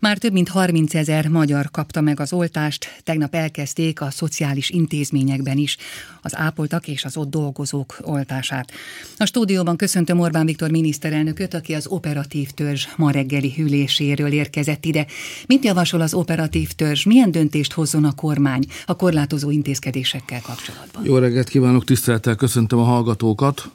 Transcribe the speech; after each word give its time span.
Már 0.00 0.18
több 0.18 0.32
mint 0.32 0.48
30 0.48 0.94
ezer 0.94 1.28
magyar 1.28 1.70
kapta 1.70 2.00
meg 2.00 2.20
az 2.20 2.32
oltást, 2.32 3.00
tegnap 3.04 3.34
elkezdték 3.34 4.00
a 4.00 4.10
szociális 4.10 4.70
intézményekben 4.70 5.56
is 5.58 5.76
az 6.22 6.36
ápoltak 6.36 6.88
és 6.88 7.04
az 7.04 7.16
ott 7.16 7.30
dolgozók 7.30 7.98
oltását. 8.02 8.72
A 9.16 9.24
stúdióban 9.24 9.76
köszöntöm 9.76 10.20
Orbán 10.20 10.46
Viktor 10.46 10.70
miniszterelnököt, 10.70 11.54
aki 11.54 11.74
az 11.74 11.86
operatív 11.86 12.50
törzs 12.50 12.86
ma 12.96 13.10
reggeli 13.10 13.52
hűléséről 13.56 14.32
érkezett 14.32 14.84
ide. 14.84 15.06
Mit 15.46 15.64
javasol 15.64 16.00
az 16.00 16.14
operatív 16.14 16.72
törzs? 16.72 17.04
Milyen 17.04 17.30
döntést 17.30 17.72
hozzon 17.72 18.04
a 18.04 18.14
kormány 18.14 18.66
a 18.86 18.96
korlátozó 18.96 19.50
intézkedésekkel 19.50 20.40
kapcsolatban? 20.40 21.04
Jó 21.04 21.18
reggelt 21.18 21.48
kívánok, 21.48 21.84
tisztelettel 21.84 22.34
köszöntöm 22.34 22.78
a 22.78 22.84
hallgatókat. 22.84 23.70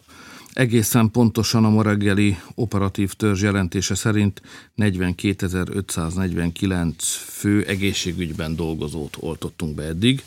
Egészen 0.54 1.12
pontosan 1.12 1.66
a 1.66 1.70
ma 1.70 1.84
reggeli 1.84 2.38
operatív 2.56 3.14
törzs 3.14 3.42
jelentése 3.42 3.96
szerint 3.96 4.42
42.549 4.78 6.94
fő 7.28 7.64
egészségügyben 7.64 8.56
dolgozót 8.56 9.18
oltottunk 9.20 9.76
be 9.76 9.84
eddig. 9.84 10.24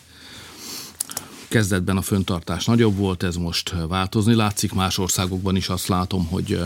Kezdetben 1.48 1.96
a 1.96 2.02
föntartás 2.02 2.64
nagyobb 2.64 2.96
volt, 2.96 3.22
ez 3.22 3.36
most 3.36 3.74
változni 3.88 4.34
látszik. 4.34 4.72
Más 4.72 4.98
országokban 4.98 5.56
is 5.56 5.68
azt 5.68 5.88
látom, 5.88 6.26
hogy 6.26 6.60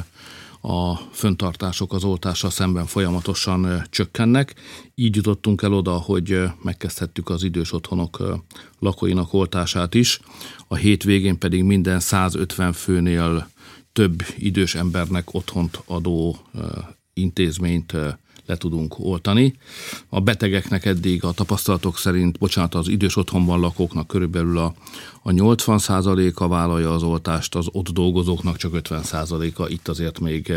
a 0.60 0.94
föntartások 0.94 1.92
az 1.92 2.04
oltással 2.04 2.50
szemben 2.50 2.86
folyamatosan 2.86 3.82
csökkennek. 3.90 4.54
Így 4.94 5.16
jutottunk 5.16 5.62
el 5.62 5.72
oda, 5.72 5.92
hogy 5.92 6.42
megkezdhettük 6.62 7.30
az 7.30 7.42
idős 7.42 7.72
otthonok 7.72 8.42
lakóinak 8.78 9.32
oltását 9.32 9.94
is. 9.94 10.20
A 10.68 10.76
hétvégén 10.76 11.38
pedig 11.38 11.62
minden 11.62 12.00
150 12.00 12.72
főnél 12.72 13.48
több 13.92 14.22
idős 14.36 14.74
embernek 14.74 15.34
otthont 15.34 15.82
adó 15.86 16.36
intézményt 17.14 17.96
le 18.48 18.56
tudunk 18.56 18.98
oltani. 18.98 19.54
A 20.08 20.20
betegeknek 20.20 20.84
eddig 20.84 21.24
a 21.24 21.32
tapasztalatok 21.32 21.98
szerint, 21.98 22.38
bocsánat, 22.38 22.74
az 22.74 22.88
idős 22.88 23.16
otthonban 23.16 23.60
lakóknak 23.60 24.06
körülbelül 24.06 24.58
a, 24.58 24.74
a 25.22 25.30
80 25.30 25.78
a 26.34 26.48
vállalja 26.48 26.92
az 26.92 27.02
oltást, 27.02 27.54
az 27.54 27.66
ott 27.72 27.88
dolgozóknak 27.88 28.56
csak 28.56 28.74
50 28.74 29.02
a 29.56 29.68
itt 29.68 29.88
azért 29.88 30.18
még 30.18 30.52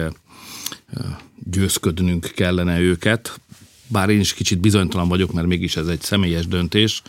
győzködnünk 1.52 2.32
kellene 2.36 2.80
őket. 2.80 3.40
Bár 3.88 4.10
én 4.10 4.20
is 4.20 4.34
kicsit 4.34 4.60
bizonytalan 4.60 5.08
vagyok, 5.08 5.32
mert 5.34 5.48
mégis 5.48 5.76
ez 5.76 5.88
egy 5.88 6.02
személyes 6.02 6.48
döntés, 6.48 7.02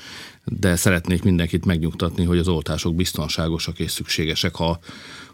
de 0.45 0.77
szeretnék 0.77 1.23
mindenkit 1.23 1.65
megnyugtatni, 1.65 2.25
hogy 2.25 2.39
az 2.39 2.49
oltások 2.49 2.95
biztonságosak 2.95 3.79
és 3.79 3.91
szükségesek, 3.91 4.55
ha 4.55 4.79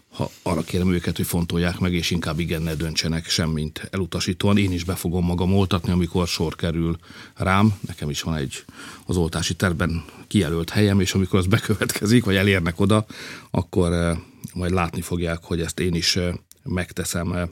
ha 0.09 0.31
arra 0.43 0.63
kérem 0.63 0.93
őket, 0.93 1.17
hogy 1.17 1.27
fontolják 1.27 1.79
meg, 1.79 1.93
és 1.93 2.11
inkább 2.11 2.39
igen 2.39 2.63
ne 2.63 2.75
döntsenek 2.75 3.29
semmint 3.29 3.89
elutasítóan. 3.91 4.59
Én 4.59 4.73
is 4.73 4.85
be 4.85 4.95
fogom 4.95 5.25
magam 5.25 5.55
oltatni, 5.55 5.93
amikor 5.93 6.27
sor 6.27 6.57
kerül 6.57 6.99
rám. 7.35 7.75
Nekem 7.87 8.11
is 8.11 8.23
van 8.23 8.35
egy 8.35 8.65
az 9.07 9.17
oltási 9.17 9.55
terben 9.55 10.05
kijelölt 10.27 10.71
helyem, 10.71 11.01
és 11.01 11.15
amikor 11.15 11.39
az 11.39 11.47
bekövetkezik, 11.47 12.25
vagy 12.25 12.37
elérnek 12.37 12.81
oda, 12.81 13.07
akkor 13.51 13.93
eh, 13.93 14.19
majd 14.55 14.73
látni 14.73 15.01
fogják, 15.01 15.39
hogy 15.43 15.61
ezt 15.61 15.81
én 15.81 15.95
is 15.95 16.17
eh, 16.17 16.35
megteszem. 16.63 17.51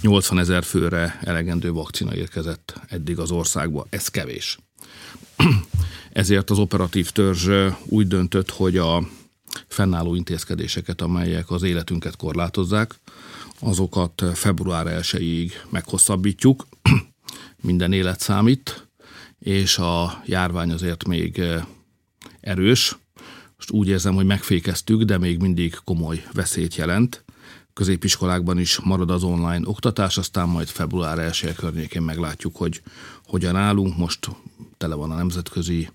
80 0.00 0.38
ezer 0.38 0.64
főre 0.64 1.18
elegendő 1.22 1.72
vakcina 1.72 2.14
érkezett 2.14 2.80
eddig 2.88 3.18
az 3.18 3.30
országba. 3.30 3.86
Ez 3.90 4.08
kevés. 4.08 4.58
Ezért 6.12 6.50
az 6.50 6.58
operatív 6.58 7.10
törzs 7.10 7.46
eh, 7.46 7.76
úgy 7.84 8.06
döntött, 8.06 8.50
hogy 8.50 8.76
a 8.76 9.08
fennálló 9.66 10.14
intézkedéseket, 10.14 11.00
amelyek 11.00 11.50
az 11.50 11.62
életünket 11.62 12.16
korlátozzák, 12.16 12.94
azokat 13.60 14.22
február 14.34 15.00
1-ig 15.00 15.52
meghosszabbítjuk, 15.70 16.66
minden 17.62 17.92
élet 17.92 18.20
számít, 18.20 18.88
és 19.38 19.78
a 19.78 20.22
járvány 20.26 20.70
azért 20.70 21.06
még 21.06 21.38
eh, 21.38 21.64
erős. 22.40 22.96
Most 23.56 23.70
úgy 23.70 23.88
érzem, 23.88 24.14
hogy 24.14 24.26
megfékeztük, 24.26 25.02
de 25.02 25.18
még 25.18 25.40
mindig 25.40 25.78
komoly 25.84 26.24
veszélyt 26.32 26.74
jelent. 26.74 27.24
Középiskolákban 27.72 28.58
is 28.58 28.78
marad 28.78 29.10
az 29.10 29.22
online 29.22 29.60
oktatás, 29.64 30.18
aztán 30.18 30.48
majd 30.48 30.68
február 30.68 31.18
1 31.18 31.54
környékén 31.54 32.02
meglátjuk, 32.02 32.56
hogy 32.56 32.82
hogyan 33.24 33.56
állunk. 33.56 33.96
Most 33.96 34.28
tele 34.76 34.94
van 34.94 35.10
a 35.10 35.16
nemzetközi 35.16 35.88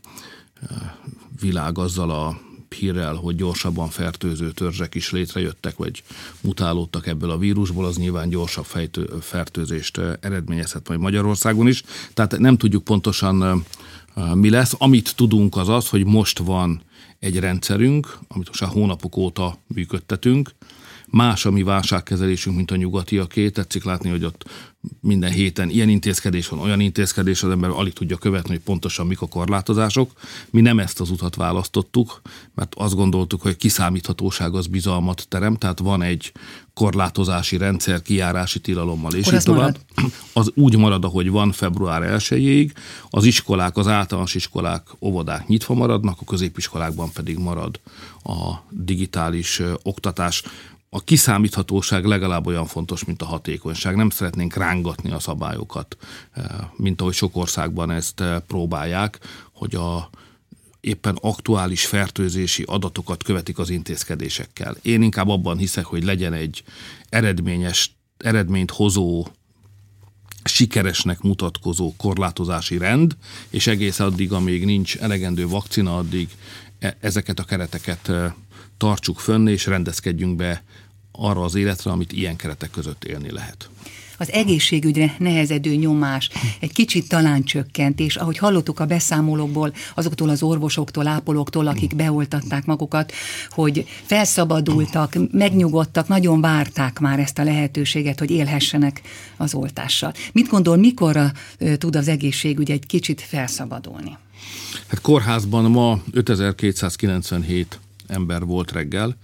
eh, 0.62 0.92
világ 1.40 1.78
azzal 1.78 2.10
a 2.10 2.40
hírrel, 2.74 3.14
hogy 3.16 3.36
gyorsabban 3.36 3.90
fertőző 3.90 4.52
törzsek 4.52 4.96
is 4.96 5.12
létrejöttek, 5.12 5.76
vagy 5.76 6.04
mutálódtak 6.42 7.08
ebből 7.08 7.30
a 7.30 7.38
vírusból, 7.38 7.86
az 7.86 7.98
nyilván 7.98 8.30
gyorsabb 8.30 8.66
fejtő, 8.66 9.10
fertőzést 9.22 9.98
eh, 9.98 10.14
eredményezhet 10.20 10.88
majd 10.88 11.00
Magyarországon 11.00 11.68
is. 11.68 11.84
Tehát 12.14 12.38
nem 12.38 12.58
tudjuk 12.58 12.84
pontosan 12.84 13.44
eh, 13.44 13.54
eh, 14.16 14.34
mi 14.34 14.50
lesz. 14.50 14.74
Amit 14.78 15.16
tudunk 15.16 15.58
az 15.58 15.70
az, 15.70 15.90
hogy 15.90 16.06
most 16.06 16.38
van 16.38 16.82
egy 17.20 17.40
rendszerünk, 17.40 18.18
amit 18.28 18.48
most 18.48 18.62
a 18.62 18.68
hónapok 18.68 19.18
óta 19.18 19.58
működtetünk, 19.68 20.52
más 21.14 21.46
a 21.46 21.52
mi 21.52 21.64
válságkezelésünk, 21.64 22.56
mint 22.56 22.72
a 22.72 22.76
nyugatiaké. 22.76 23.50
Tetszik 23.50 23.84
látni, 23.84 24.10
hogy 24.10 24.24
ott 24.24 24.46
minden 25.00 25.32
héten 25.32 25.70
ilyen 25.70 25.90
intézkedés 25.90 26.48
van, 26.48 26.60
olyan 26.60 26.80
intézkedés, 26.80 27.44
az 27.44 27.50
ember 27.50 27.70
alig 27.70 27.94
tudja 27.94 28.18
követni, 28.18 28.50
hogy 28.50 28.64
pontosan 28.64 29.08
mik 29.08 29.22
a 29.22 29.28
korlátozások. 29.28 30.12
Mi 30.50 30.62
nem 30.62 30.80
ezt 30.80 31.00
az 31.00 31.10
utat 31.10 31.36
választottuk, 31.36 32.22
mert 32.56 32.76
azt 32.76 32.96
gondoltuk, 32.96 33.42
hogy 33.42 33.56
kiszámíthatóság 33.56 34.54
az 34.54 34.68
bizalmat 34.68 35.26
terem, 35.30 35.56
tehát 35.56 35.80
van 35.80 36.02
egy 36.02 36.32
korlátozási 36.74 37.58
rendszer 37.58 38.02
kiárási 38.02 38.60
tilalommal, 38.60 39.14
és 39.14 39.32
így 39.32 39.44
tovább. 39.44 39.78
Marad. 39.96 40.14
Az 40.34 40.52
úgy 40.56 40.78
marad, 40.78 41.04
ahogy 41.04 41.30
van 41.30 41.52
február 41.52 42.24
1 42.32 42.72
az 43.10 43.26
iskolák, 43.26 43.78
az 43.78 43.88
általános 43.88 44.36
iskolák, 44.36 44.88
óvodák 45.00 45.48
nyitva 45.48 45.74
maradnak, 45.74 46.18
a 46.22 46.26
középiskolákban 46.26 47.12
pedig 47.12 47.38
marad 47.38 47.80
a 48.24 48.54
digitális 48.70 49.62
oktatás 49.84 50.44
a 50.96 51.04
kiszámíthatóság 51.04 52.06
legalább 52.06 52.48
olyan 52.48 52.66
fontos, 52.66 53.04
mint 53.04 53.22
a 53.22 53.26
hatékonyság. 53.26 53.96
Nem 53.96 54.10
szeretnénk 54.10 54.56
rángatni 54.56 55.12
a 55.12 55.20
szabályokat, 55.20 55.98
eh, 56.32 56.46
mint 56.76 57.02
ahogy 57.02 57.14
sok 57.14 57.36
országban 57.36 57.92
ezt 57.92 58.22
eh, 58.22 58.40
próbálják, 58.40 59.20
hogy 59.54 59.76
a 59.76 60.10
éppen 60.80 61.18
aktuális 61.22 61.86
fertőzési 61.86 62.64
adatokat 62.68 63.24
követik 63.24 63.60
az 63.60 63.70
intézkedésekkel. 63.70 64.76
Én 64.82 65.02
inkább 65.02 65.28
abban 65.28 65.58
hiszek, 65.58 65.86
hogy 65.86 66.04
legyen 66.04 66.34
egy 66.34 66.64
eredményes, 67.10 67.96
eredményt 68.18 68.72
hozó 68.72 69.28
sikeresnek 70.44 71.22
mutatkozó 71.22 71.94
korlátozási 71.98 72.78
rend, 72.78 73.16
és 73.50 73.68
egész 73.68 74.00
addig, 74.00 74.32
amíg 74.32 74.66
nincs 74.66 74.98
elegendő 74.98 75.48
vakcina, 75.48 75.98
addig 75.98 76.30
e, 76.80 76.98
ezeket 77.00 77.40
a 77.40 77.44
kereteket 77.44 78.10
eh, 78.10 78.34
tartsuk 78.78 79.20
fönn, 79.20 79.48
és 79.48 79.66
rendezkedjünk 79.66 80.36
be 80.36 80.64
arra 81.18 81.42
az 81.42 81.56
életre, 81.56 81.92
amit 81.92 82.12
ilyen 82.12 82.36
keretek 82.36 82.70
között 82.72 83.04
élni 83.04 83.32
lehet 83.32 83.70
az 84.24 84.32
egészségügyre 84.32 85.16
nehezedő 85.18 85.76
nyomás 85.76 86.30
egy 86.60 86.74
kicsit 86.74 87.08
talán 87.08 87.44
csökkent, 87.44 88.00
és 88.00 88.16
ahogy 88.16 88.38
hallottuk 88.38 88.80
a 88.80 88.86
beszámolókból, 88.86 89.74
azoktól 89.96 90.30
az 90.30 90.44
orvosoktól, 90.44 91.08
ápolóktól, 91.08 91.68
akik 91.68 91.96
beoltatták 91.96 92.66
magukat, 92.66 93.12
hogy 93.50 93.86
felszabadultak, 94.06 95.14
megnyugodtak, 95.32 96.08
nagyon 96.08 96.42
várták 96.42 97.00
már 97.00 97.20
ezt 97.20 97.40
a 97.40 97.44
lehetőséget, 97.44 98.20
hogy 98.20 98.32
élhessenek 98.32 99.02
az 99.38 99.54
oltással. 99.54 100.14
Mit 100.32 100.48
gondol, 100.48 100.78
mikorra 100.78 101.32
tud 101.78 101.96
az 101.96 102.08
egészségügy 102.08 102.72
egy 102.72 102.86
kicsit 102.86 103.22
felszabadulni? 103.22 104.18
Hát 104.88 105.02
kórházban 105.02 105.72
ma 105.72 106.02
5297 106.12 107.80
ember 108.08 108.46
volt 108.46 108.72
reggel, 108.72 109.18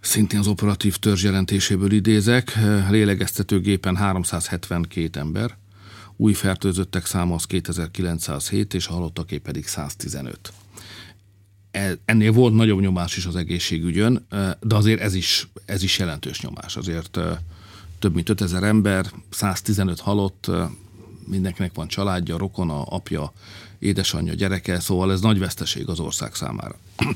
Szintén 0.00 0.38
az 0.38 0.46
operatív 0.46 0.96
törzs 0.96 1.22
jelentéséből 1.22 1.92
idézek, 1.92 2.52
lélegeztetőgépen 2.90 3.96
372 3.96 5.20
ember, 5.20 5.56
új 6.16 6.32
fertőzöttek 6.32 7.06
száma 7.06 7.34
az 7.34 7.44
2907, 7.44 8.74
és 8.74 8.86
a 8.86 8.92
halottaké 8.92 9.38
pedig 9.38 9.66
115. 9.66 10.52
E, 11.70 11.96
ennél 12.04 12.32
volt 12.32 12.54
nagyobb 12.54 12.80
nyomás 12.80 13.16
is 13.16 13.26
az 13.26 13.36
egészségügyön, 13.36 14.26
de 14.60 14.74
azért 14.74 15.00
ez 15.00 15.14
is, 15.14 15.48
ez 15.64 15.82
is 15.82 15.98
jelentős 15.98 16.40
nyomás. 16.40 16.76
Azért 16.76 17.18
több 17.98 18.14
mint 18.14 18.28
5000 18.28 18.62
ember, 18.62 19.06
115 19.30 20.00
halott, 20.00 20.50
mindenkinek 21.26 21.74
van 21.74 21.88
családja, 21.88 22.38
rokona, 22.38 22.82
apja, 22.82 23.32
édesanyja, 23.80 24.34
gyereke, 24.34 24.80
szóval 24.80 25.12
ez 25.12 25.20
nagy 25.20 25.38
veszteség 25.38 25.88
az 25.88 26.00
ország 26.00 26.34
számára. 26.34 26.74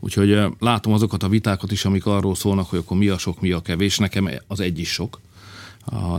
Úgyhogy 0.00 0.38
látom 0.58 0.92
azokat 0.92 1.22
a 1.22 1.28
vitákat 1.28 1.72
is, 1.72 1.84
amik 1.84 2.06
arról 2.06 2.34
szólnak, 2.34 2.68
hogy 2.68 2.78
akkor 2.78 2.96
mi 2.96 3.08
a 3.08 3.18
sok, 3.18 3.40
mi 3.40 3.50
a 3.50 3.62
kevés, 3.62 3.98
nekem 3.98 4.30
az 4.46 4.60
egy 4.60 4.78
is 4.78 4.92
sok. 4.92 5.20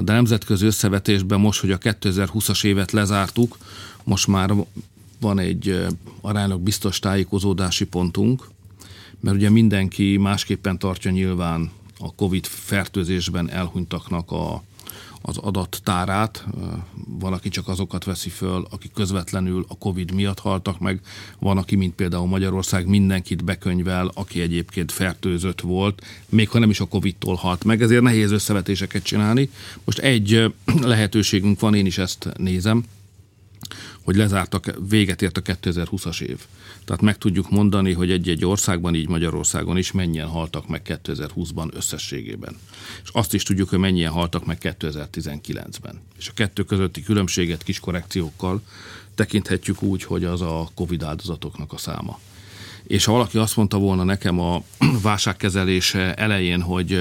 De 0.02 0.14
nemzetközi 0.14 0.66
összevetésben 0.66 1.40
most, 1.40 1.60
hogy 1.60 1.72
a 1.72 1.78
2020-as 1.78 2.66
évet 2.66 2.92
lezártuk, 2.92 3.58
most 4.04 4.28
már 4.28 4.54
van 5.20 5.40
egy 5.40 5.86
aránylag 6.22 6.62
biztos 6.62 7.00
tájékozódási 7.00 7.86
pontunk, 7.86 8.48
mert 9.20 9.36
ugye 9.36 9.50
mindenki 9.50 10.18
másképpen 10.18 10.80
tartja 10.80 11.12
nyilván 11.12 11.72
a 12.00 12.16
COVID 12.16 12.46
fertőzésben 12.46 13.50
elhunytaknak 13.50 14.32
a, 14.32 14.64
az 15.22 15.38
adattárát. 15.38 16.46
Van, 17.20 17.34
aki 17.34 17.50
csak 17.50 17.68
azokat 17.68 18.04
veszi 18.04 18.30
föl, 18.30 18.68
akik 18.70 18.92
közvetlenül 18.94 19.66
a 19.68 19.78
Covid 19.78 20.14
miatt 20.14 20.40
haltak 20.40 20.80
meg. 20.80 21.00
Van, 21.40 21.58
aki, 21.58 21.76
mint 21.76 21.96
például 21.96 22.28
Magyarország, 22.28 22.88
mindenkit 22.88 23.44
bekönyvel, 23.44 24.12
aki 24.14 24.42
egyébként 24.42 24.92
fertőzött 24.92 25.62
volt, 25.62 26.02
még 26.30 26.50
ha 26.50 26.60
nem 26.60 26.70
is 26.70 26.80
a 26.80 26.86
Covid-tól 26.86 27.36
halt 27.36 27.64
meg, 27.64 27.82
ezért 27.82 28.02
nehéz 28.02 28.32
összevetéseket 28.32 29.04
csinálni. 29.04 29.50
Most 29.84 30.00
egy 30.00 30.54
lehetőségünk 30.82 31.60
van, 31.60 31.76
én 31.76 31.86
is 31.86 31.98
ezt 31.98 32.30
nézem, 32.38 32.84
hogy 34.06 34.16
lezártak, 34.16 34.76
véget 34.90 35.22
ért 35.22 35.38
a 35.38 35.42
2020-as 35.42 36.22
év. 36.22 36.40
Tehát 36.84 37.02
meg 37.02 37.18
tudjuk 37.18 37.50
mondani, 37.50 37.94
hogy 37.94 38.12
egy-egy 38.12 38.46
országban, 38.46 38.96
így 38.96 39.08
Magyarországon 39.08 39.78
is 39.78 39.92
mennyien 39.92 40.28
haltak 40.28 40.68
meg 40.68 41.00
2020-ban 41.04 41.74
összességében. 41.74 42.58
És 43.04 43.10
azt 43.12 43.34
is 43.34 43.44
tudjuk, 43.44 43.70
hogy 43.70 43.80
mennyien 43.80 44.12
haltak 44.12 44.46
meg 44.46 44.58
2019-ben. 44.62 46.02
És 46.18 46.30
a 46.30 46.34
kettő 46.34 46.64
közötti 46.64 47.04
különbséget 47.04 47.64
kis 47.64 47.80
korrekciókkal 47.80 48.62
tekinthetjük 49.16 49.82
úgy, 49.82 50.04
hogy 50.04 50.24
az 50.24 50.42
a 50.42 50.70
Covid 50.74 51.04
áldozatoknak 51.04 51.74
a 51.74 51.78
száma. 51.78 52.20
És 52.84 53.06
ha 53.06 53.12
valaki 53.12 53.38
azt 53.38 53.56
mondta 53.56 53.78
volna 53.78 54.04
nekem 54.04 54.40
a 54.40 54.64
válságkezelése 55.02 56.14
elején, 56.14 56.62
hogy 56.62 56.94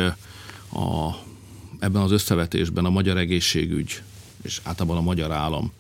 a, 0.73 1.11
ebben 1.79 2.03
az 2.03 2.11
összevetésben 2.11 2.85
a 2.85 2.91
magyar 2.91 3.17
egészségügy 3.17 4.03
és 4.45 4.61
általában 4.63 4.97
a 4.97 5.01
magyar 5.01 5.33
állam 5.33 5.73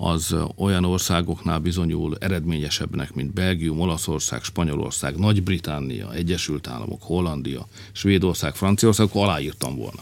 az 0.00 0.36
olyan 0.56 0.84
országoknál 0.84 1.58
bizonyul 1.58 2.16
eredményesebbnek, 2.20 3.14
mint 3.14 3.32
Belgium, 3.32 3.80
Olaszország, 3.80 4.42
Spanyolország, 4.42 5.16
Nagy-Britannia, 5.16 6.12
Egyesült 6.12 6.68
Államok, 6.68 7.02
Hollandia, 7.02 7.68
Svédország, 7.92 8.54
Franciaország, 8.54 9.06
akkor 9.06 9.22
aláírtam 9.22 9.76
volna. 9.76 10.00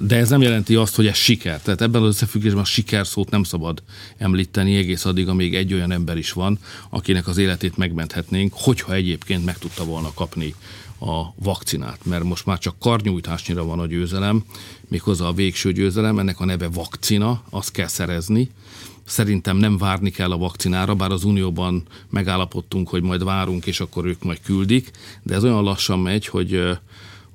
De 0.00 0.16
ez 0.16 0.28
nem 0.28 0.42
jelenti 0.42 0.74
azt, 0.74 0.94
hogy 0.94 1.06
ez 1.06 1.16
siker. 1.16 1.60
Tehát 1.60 1.80
ebben 1.80 2.02
az 2.02 2.08
összefüggésben 2.08 2.62
a 2.62 2.64
siker 2.64 3.06
szót 3.06 3.30
nem 3.30 3.42
szabad 3.42 3.82
említeni 4.18 4.76
egész 4.76 5.04
addig, 5.04 5.28
amíg 5.28 5.54
egy 5.54 5.74
olyan 5.74 5.92
ember 5.92 6.16
is 6.16 6.32
van, 6.32 6.58
akinek 6.90 7.26
az 7.26 7.38
életét 7.38 7.76
megmenthetnénk, 7.76 8.52
hogyha 8.56 8.94
egyébként 8.94 9.44
meg 9.44 9.58
tudta 9.58 9.84
volna 9.84 10.12
kapni 10.14 10.54
a 11.04 11.34
vakcinát, 11.36 12.04
mert 12.04 12.24
most 12.24 12.46
már 12.46 12.58
csak 12.58 12.78
karnyújtásnyira 12.78 13.64
van 13.64 13.78
a 13.78 13.86
győzelem, 13.86 14.44
méghozzá 14.88 15.24
a 15.24 15.32
végső 15.32 15.72
győzelem, 15.72 16.18
ennek 16.18 16.40
a 16.40 16.44
neve 16.44 16.68
vakcina, 16.68 17.42
azt 17.50 17.70
kell 17.72 17.86
szerezni, 17.86 18.50
Szerintem 19.04 19.56
nem 19.56 19.78
várni 19.78 20.10
kell 20.10 20.32
a 20.32 20.36
vakcinára, 20.36 20.94
bár 20.94 21.10
az 21.10 21.24
Unióban 21.24 21.82
megállapodtunk, 22.10 22.88
hogy 22.88 23.02
majd 23.02 23.24
várunk, 23.24 23.66
és 23.66 23.80
akkor 23.80 24.04
ők 24.04 24.22
majd 24.22 24.40
küldik, 24.40 24.90
de 25.22 25.34
ez 25.34 25.44
olyan 25.44 25.62
lassan 25.62 25.98
megy, 25.98 26.26
hogy 26.26 26.78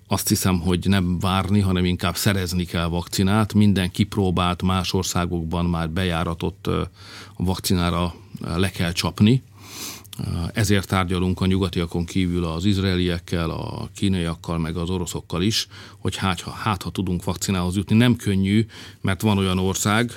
azt 0.08 0.28
hiszem, 0.28 0.60
hogy 0.60 0.88
nem 0.88 1.20
várni, 1.20 1.60
hanem 1.60 1.86
inkább 1.86 2.16
szerezni 2.16 2.66
kell 2.66 2.86
vakcinát. 2.86 3.54
Minden 3.54 3.92
kipróbált 3.92 4.62
más 4.62 4.94
országokban 4.94 5.66
már 5.66 5.90
bejáratott 5.90 6.70
vakcinára 7.38 8.16
le 8.56 8.70
kell 8.70 8.92
csapni. 8.92 9.44
Ezért 10.54 10.88
tárgyalunk 10.88 11.42
a 11.42 11.46
nyugatiakon 11.46 12.06
kívül 12.06 12.46
az 12.46 12.66
izraeliekkel, 12.66 13.50
a 13.50 13.90
kínaiakkal, 13.96 14.58
meg 14.58 14.78
az 14.78 14.90
oroszokkal 14.90 15.42
is, 15.42 15.68
hogy 15.98 16.16
hát, 16.16 16.42
ha, 16.42 16.52
hát, 16.52 16.84
ha 16.84 16.90
tudunk 16.90 17.24
vakcinához 17.24 17.75
jutni. 17.75 17.96
Nem 17.96 18.16
könnyű, 18.16 18.66
mert 19.02 19.22
van 19.22 19.38
olyan 19.38 19.60
ország, 19.60 20.12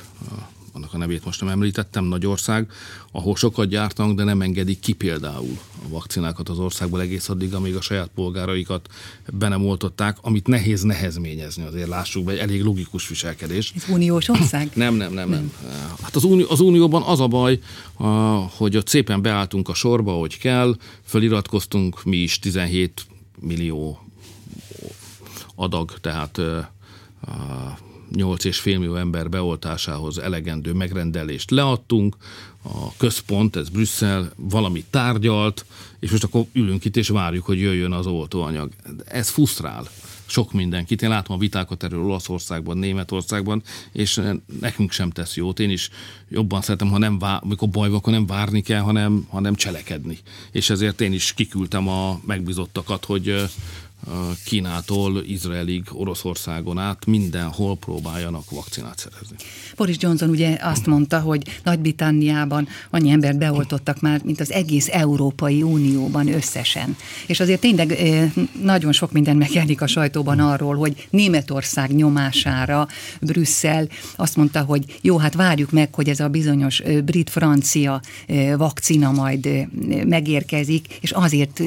annak 0.73 0.95
a 0.95 0.99
nevét 0.99 1.25
most 1.25 1.41
nem 1.41 1.49
említettem, 1.49 2.05
nagy 2.05 2.27
ország, 2.27 2.71
ahol 3.13 3.37
sokat 3.37 3.69
gyártanak, 3.69 4.17
de 4.17 4.25
nem 4.25 4.43
engedik 4.43 4.81
ki 4.81 4.93
például 4.93 5.59
a 5.85 5.89
vakcinákat 5.89 6.49
az 6.49 6.59
országból 6.59 7.01
egész 7.01 7.29
addig, 7.29 7.55
amíg 7.55 7.77
a 7.77 7.81
saját 7.81 8.11
polgáraikat 8.15 8.89
be 9.33 9.49
nem 9.49 9.67
oltották, 9.67 10.19
amit 10.21 10.47
nehéz 10.47 10.83
nehezményezni, 10.83 11.65
azért 11.65 11.89
lássuk 11.89 12.25
be, 12.25 12.33
egy 12.33 12.39
elég 12.39 12.63
logikus 12.63 13.09
viselkedés. 13.09 13.73
Ez 13.77 13.85
uniós 13.89 14.29
ország? 14.29 14.71
nem, 14.75 14.95
nem, 14.95 15.13
nem, 15.13 15.29
nem. 15.29 15.53
Hát 16.03 16.17
az, 16.17 16.25
unió, 16.25 16.47
az 16.49 16.61
unióban 16.61 17.03
az 17.03 17.21
a 17.21 17.27
baj, 17.27 17.59
hogy 18.57 18.77
ott 18.77 18.89
szépen 18.89 19.23
beálltunk 19.23 19.69
a 19.69 19.75
sorba, 19.75 20.13
hogy 20.13 20.39
kell, 20.39 20.77
föliratkoztunk 21.05 22.05
mi 22.05 22.17
is 22.17 22.39
17 22.39 23.07
millió 23.41 23.99
adag, 25.55 25.99
tehát 26.01 26.41
8,5 28.13 28.65
millió 28.65 28.95
ember 28.95 29.29
beoltásához 29.29 30.19
elegendő 30.19 30.73
megrendelést 30.73 31.51
leadtunk, 31.51 32.17
a 32.63 32.97
központ, 32.97 33.57
ez 33.57 33.69
Brüsszel, 33.69 34.33
valamit 34.37 34.87
tárgyalt, 34.91 35.65
és 36.01 36.11
most 36.11 36.25
akkor 36.25 36.45
ülünk 36.53 36.85
itt 36.85 36.97
és 36.97 37.09
várjuk, 37.09 37.45
hogy 37.45 37.61
jöjjön 37.61 37.93
az 37.93 38.07
oltóanyag. 38.07 38.71
Ez 39.05 39.29
frusztrál 39.29 39.87
sok 40.31 40.53
mindenkit. 40.53 41.03
Én 41.03 41.09
látom 41.09 41.37
a 41.37 41.39
vitákat 41.39 41.83
erről 41.83 42.05
Olaszországban, 42.05 42.79
Németországban, 42.79 43.63
és 43.93 44.21
nekünk 44.61 44.93
sem 44.93 45.11
tesz 45.11 45.37
jót. 45.37 45.61
Én 45.61 45.71
is 45.71 45.91
jobban 46.29 46.61
szeretem, 46.61 46.91
ha 46.91 46.99
nem 46.99 47.19
vár, 47.19 47.41
amikor 47.43 47.69
baj 47.69 47.89
van, 47.89 47.99
akkor 47.99 48.13
nem 48.13 48.27
várni 48.27 48.61
kell, 48.61 48.81
hanem, 48.81 49.27
hanem 49.29 49.55
cselekedni. 49.55 50.19
És 50.53 50.71
ezért 50.71 51.01
én 51.01 51.13
is 51.13 51.33
kiküldtem 51.33 51.89
a 51.89 52.21
megbizottakat, 52.25 53.05
hogy 53.05 53.45
Kínától 54.45 55.25
Izraelig, 55.27 55.85
Oroszországon 55.93 56.79
át 56.79 57.07
mindenhol 57.07 57.77
próbáljanak 57.77 58.51
vakcinát 58.51 58.99
szerezni. 58.99 59.37
Boris 59.77 59.97
Johnson 59.99 60.29
ugye 60.29 60.59
azt 60.63 60.87
mondta, 60.87 61.21
hogy 61.21 61.61
Nagy-Britanniában 61.65 62.69
annyi 62.91 63.11
embert 63.11 63.39
beoltottak 63.39 64.01
már, 64.01 64.21
mint 64.25 64.41
az 64.41 64.53
egész 64.53 64.89
Európai 64.89 65.63
Unióban 65.63 66.33
összesen. 66.35 66.97
És 67.27 67.41
azért 67.41 67.61
tényleg 67.61 67.99
nagyon 68.63 68.93
sok 68.93 69.13
minden 69.13 69.37
megjelenik 69.37 69.81
a 69.81 69.87
sajtóban 69.87 70.39
arról, 70.39 70.77
hogy 70.77 71.07
Németország 71.11 71.95
nyomására 71.95 72.89
Brüsszel 73.21 73.89
azt 74.17 74.37
mondta, 74.37 74.61
hogy 74.61 74.99
jó, 75.01 75.17
hát 75.17 75.35
várjuk 75.35 75.71
meg, 75.71 75.95
hogy 75.95 76.09
ez 76.09 76.21
a 76.21 76.29
bizonyos 76.29 76.83
brit-francia 77.05 78.01
vakcina 78.57 79.11
majd 79.11 79.49
megérkezik, 80.07 80.87
és 81.01 81.11
azért 81.11 81.63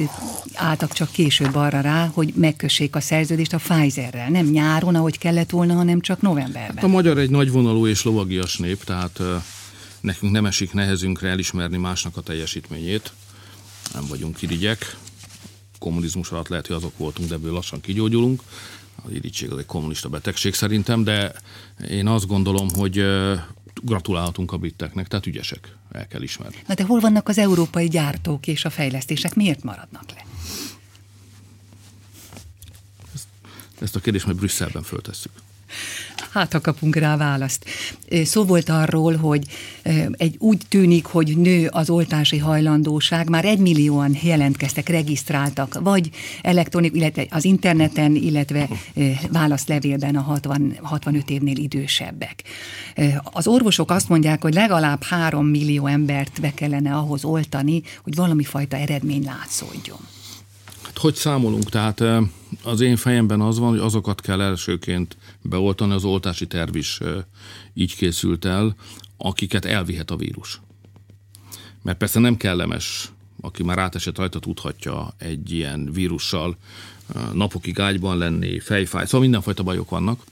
álltak 0.54 0.92
csak 0.92 1.10
később 1.10 1.54
arra 1.54 1.80
rá, 1.80 2.10
hogy 2.14 2.32
megkössék 2.34 2.96
a 2.96 3.00
szerződést 3.00 3.52
a 3.52 3.56
Pfizerrel. 3.56 4.28
Nem 4.28 4.46
nyáron, 4.46 4.94
ahogy 4.94 5.18
kellett 5.18 5.50
volna, 5.50 5.74
hanem 5.74 6.00
csak 6.00 6.20
novemberben. 6.20 6.74
Hát 6.74 6.84
a 6.84 6.88
magyar 6.88 7.18
egy 7.18 7.30
nagyvonalú 7.30 7.86
és 7.86 8.04
lovagias 8.04 8.56
nép, 8.56 8.84
tehát 8.84 9.20
nekünk 10.00 10.32
nem 10.32 10.46
esik 10.46 10.72
nehezünkre 10.72 11.28
elismerni 11.28 11.76
másnak 11.76 12.16
a 12.16 12.20
teljesítményét. 12.20 13.12
Nem 13.92 14.04
vagyunk 14.08 14.42
irigyek. 14.42 14.96
Kommunizmus 15.78 16.30
alatt 16.30 16.48
lehet, 16.48 16.66
hogy 16.66 16.76
azok 16.76 16.98
voltunk, 16.98 17.28
de 17.28 17.34
ebből 17.34 17.52
lassan 17.52 17.80
kigyógyulunk. 17.80 18.42
Az 19.04 19.12
irigység 19.12 19.50
az 19.50 19.58
egy 19.58 19.66
kommunista 19.66 20.08
betegség 20.08 20.54
szerintem, 20.54 21.04
de 21.04 21.32
én 21.90 22.06
azt 22.06 22.26
gondolom, 22.26 22.68
hogy 22.74 23.04
gratulálhatunk 23.82 24.52
a 24.52 24.56
briteknek, 24.56 25.08
tehát 25.08 25.26
ügyesek, 25.26 25.76
el 25.92 26.06
kell 26.06 26.22
ismerni. 26.22 26.56
Na 26.66 26.74
de 26.74 26.84
hol 26.84 27.00
vannak 27.00 27.28
az 27.28 27.38
európai 27.38 27.88
gyártók 27.88 28.46
és 28.46 28.64
a 28.64 28.70
fejlesztések, 28.70 29.34
miért 29.34 29.62
maradnak 29.62 30.04
le? 30.14 30.24
Ezt 33.84 33.96
a 33.96 34.00
kérdést 34.00 34.24
majd 34.24 34.36
Brüsszelben 34.36 34.82
föltesszük. 34.82 35.30
Hát, 36.30 36.52
ha 36.52 36.60
kapunk 36.60 36.96
rá 36.96 37.16
választ. 37.16 37.64
Szó 38.24 38.44
volt 38.44 38.68
arról, 38.68 39.16
hogy 39.16 39.46
egy 40.12 40.36
úgy 40.38 40.62
tűnik, 40.68 41.04
hogy 41.04 41.36
nő 41.36 41.66
az 41.66 41.90
oltási 41.90 42.38
hajlandóság, 42.38 43.28
már 43.28 43.44
egymillióan 43.44 44.16
jelentkeztek, 44.22 44.88
regisztráltak, 44.88 45.78
vagy 45.80 46.10
elektronik, 46.42 46.94
illetve 46.94 47.26
az 47.30 47.44
interneten, 47.44 48.14
illetve 48.14 48.68
válaszlevélben 49.30 50.16
a 50.16 50.20
60, 50.20 50.78
65 50.82 51.30
évnél 51.30 51.56
idősebbek. 51.56 52.42
Az 53.22 53.46
orvosok 53.46 53.90
azt 53.90 54.08
mondják, 54.08 54.42
hogy 54.42 54.54
legalább 54.54 55.02
3 55.02 55.46
millió 55.46 55.86
embert 55.86 56.40
be 56.40 56.54
kellene 56.54 56.96
ahhoz 56.96 57.24
oltani, 57.24 57.82
hogy 58.02 58.14
valami 58.14 58.44
fajta 58.44 58.76
eredmény 58.76 59.24
látszódjon. 59.24 59.98
Hát 60.94 61.02
hogy 61.02 61.14
számolunk? 61.14 61.70
Tehát 61.70 62.02
az 62.62 62.80
én 62.80 62.96
fejemben 62.96 63.40
az 63.40 63.58
van, 63.58 63.68
hogy 63.68 63.78
azokat 63.78 64.20
kell 64.20 64.40
elsőként 64.40 65.16
beoltani, 65.42 65.92
az 65.92 66.04
oltási 66.04 66.46
terv 66.46 66.76
is 66.76 67.00
így 67.72 67.96
készült 67.96 68.44
el, 68.44 68.76
akiket 69.16 69.64
elvihet 69.64 70.10
a 70.10 70.16
vírus. 70.16 70.60
Mert 71.82 71.98
persze 71.98 72.20
nem 72.20 72.36
kellemes, 72.36 73.12
aki 73.40 73.62
már 73.62 73.78
átesett 73.78 74.18
rajta, 74.18 74.38
tudhatja 74.38 75.14
egy 75.18 75.52
ilyen 75.52 75.92
vírussal 75.92 76.56
napokig 77.32 77.80
ágyban 77.80 78.18
lenni, 78.18 78.58
fejfáj, 78.58 79.04
szóval 79.04 79.20
mindenfajta 79.20 79.62
bajok 79.62 79.90
vannak. 79.90 80.24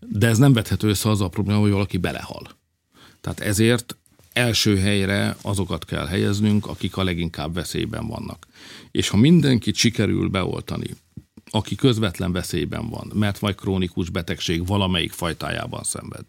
De 0.00 0.26
ez 0.26 0.38
nem 0.38 0.52
vethető 0.52 0.88
össze 0.88 1.08
az 1.10 1.20
a 1.20 1.28
probléma, 1.28 1.60
hogy 1.60 1.70
valaki 1.70 1.96
belehal. 1.96 2.48
Tehát 3.20 3.40
ezért 3.40 3.96
első 4.32 4.78
helyre 4.78 5.36
azokat 5.42 5.84
kell 5.84 6.06
helyeznünk, 6.06 6.66
akik 6.66 6.96
a 6.96 7.02
leginkább 7.02 7.54
veszélyben 7.54 8.06
vannak. 8.06 8.46
És 8.98 9.08
ha 9.08 9.16
mindenkit 9.16 9.74
sikerül 9.74 10.28
beoltani, 10.28 10.86
aki 11.50 11.74
közvetlen 11.74 12.32
veszélyben 12.32 12.88
van, 12.88 13.10
mert 13.14 13.38
vagy 13.38 13.54
krónikus 13.54 14.10
betegség 14.10 14.66
valamelyik 14.66 15.12
fajtájában 15.12 15.82
szenved, 15.82 16.24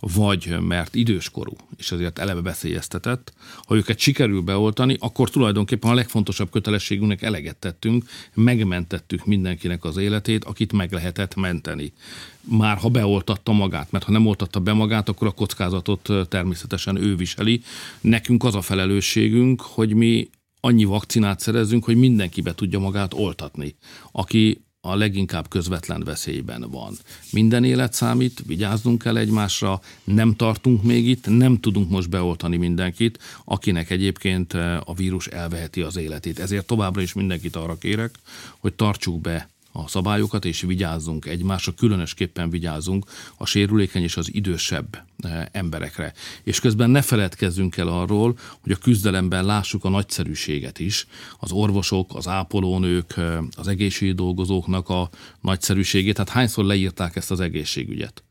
vagy 0.00 0.56
mert 0.60 0.94
időskorú, 0.94 1.52
és 1.76 1.92
ezért 1.92 2.18
eleve 2.18 2.40
veszélyeztetett, 2.40 3.32
ha 3.64 3.74
őket 3.74 3.98
sikerül 3.98 4.40
beoltani, 4.40 4.96
akkor 5.00 5.30
tulajdonképpen 5.30 5.90
a 5.90 5.94
legfontosabb 5.94 6.50
kötelességünknek 6.50 7.22
eleget 7.22 7.56
tettünk, 7.56 8.04
megmentettük 8.34 9.26
mindenkinek 9.26 9.84
az 9.84 9.96
életét, 9.96 10.44
akit 10.44 10.72
meg 10.72 10.92
lehetett 10.92 11.34
menteni. 11.34 11.92
Már 12.40 12.76
ha 12.76 12.88
beoltatta 12.88 13.52
magát, 13.52 13.90
mert 13.90 14.04
ha 14.04 14.12
nem 14.12 14.26
oltatta 14.26 14.60
be 14.60 14.72
magát, 14.72 15.08
akkor 15.08 15.26
a 15.26 15.30
kockázatot 15.30 16.28
természetesen 16.28 16.96
ő 16.96 17.16
viseli. 17.16 17.62
Nekünk 18.00 18.44
az 18.44 18.54
a 18.54 18.62
felelősségünk, 18.62 19.60
hogy 19.60 19.94
mi 19.94 20.30
annyi 20.64 20.84
vakcinát 20.84 21.40
szerezzünk, 21.40 21.84
hogy 21.84 21.96
mindenki 21.96 22.40
be 22.40 22.54
tudja 22.54 22.78
magát 22.78 23.14
oltatni, 23.14 23.76
aki 24.12 24.64
a 24.80 24.94
leginkább 24.94 25.48
közvetlen 25.48 26.02
veszélyben 26.04 26.70
van. 26.70 26.94
Minden 27.32 27.64
élet 27.64 27.92
számít, 27.92 28.42
vigyázzunk 28.46 29.02
kell 29.02 29.16
egymásra, 29.16 29.80
nem 30.04 30.34
tartunk 30.34 30.82
még 30.82 31.08
itt, 31.08 31.26
nem 31.26 31.60
tudunk 31.60 31.90
most 31.90 32.08
beoltani 32.08 32.56
mindenkit, 32.56 33.18
akinek 33.44 33.90
egyébként 33.90 34.54
eh, 34.54 34.88
a 34.88 34.94
vírus 34.94 35.26
elveheti 35.26 35.80
az 35.80 35.96
életét. 35.96 36.38
Ezért 36.38 36.66
továbbra 36.66 37.00
is 37.00 37.12
mindenkit 37.12 37.56
arra 37.56 37.78
kérek, 37.78 38.14
hogy 38.58 38.72
tartsuk 38.74 39.20
be 39.20 39.48
a 39.72 39.88
szabályokat, 39.88 40.44
és 40.44 40.60
vigyázzunk 40.60 41.26
egymásra, 41.26 41.72
különösképpen 41.72 42.50
vigyázzunk 42.50 43.04
a 43.36 43.46
sérülékeny 43.46 44.02
és 44.02 44.16
az 44.16 44.34
idősebb 44.34 45.04
eh, 45.18 45.44
emberekre. 45.52 46.12
És 46.42 46.60
közben 46.60 46.90
ne 46.90 47.02
feledkezzünk 47.02 47.76
el 47.76 47.88
arról, 47.88 48.38
hogy 48.62 48.72
a 48.72 48.76
küzdelemben 48.76 49.44
lássuk 49.44 49.84
a 49.84 49.88
nagyszerűséget 49.88 50.78
is, 50.78 51.06
az 51.38 51.52
orvosok, 51.52 52.14
az 52.14 52.28
ápolónők, 52.28 53.16
eh, 53.16 53.38
az 53.56 53.68
egészségügyi 53.68 54.16
dolgozóknak 54.16 54.88
a 54.88 55.10
nagyszerűségét. 55.40 56.16
Hát 56.16 56.28
hányszor 56.28 56.64
leírták 56.64 57.16
ezt 57.16 57.30
az 57.30 57.40
egészségügyet? 57.40 58.22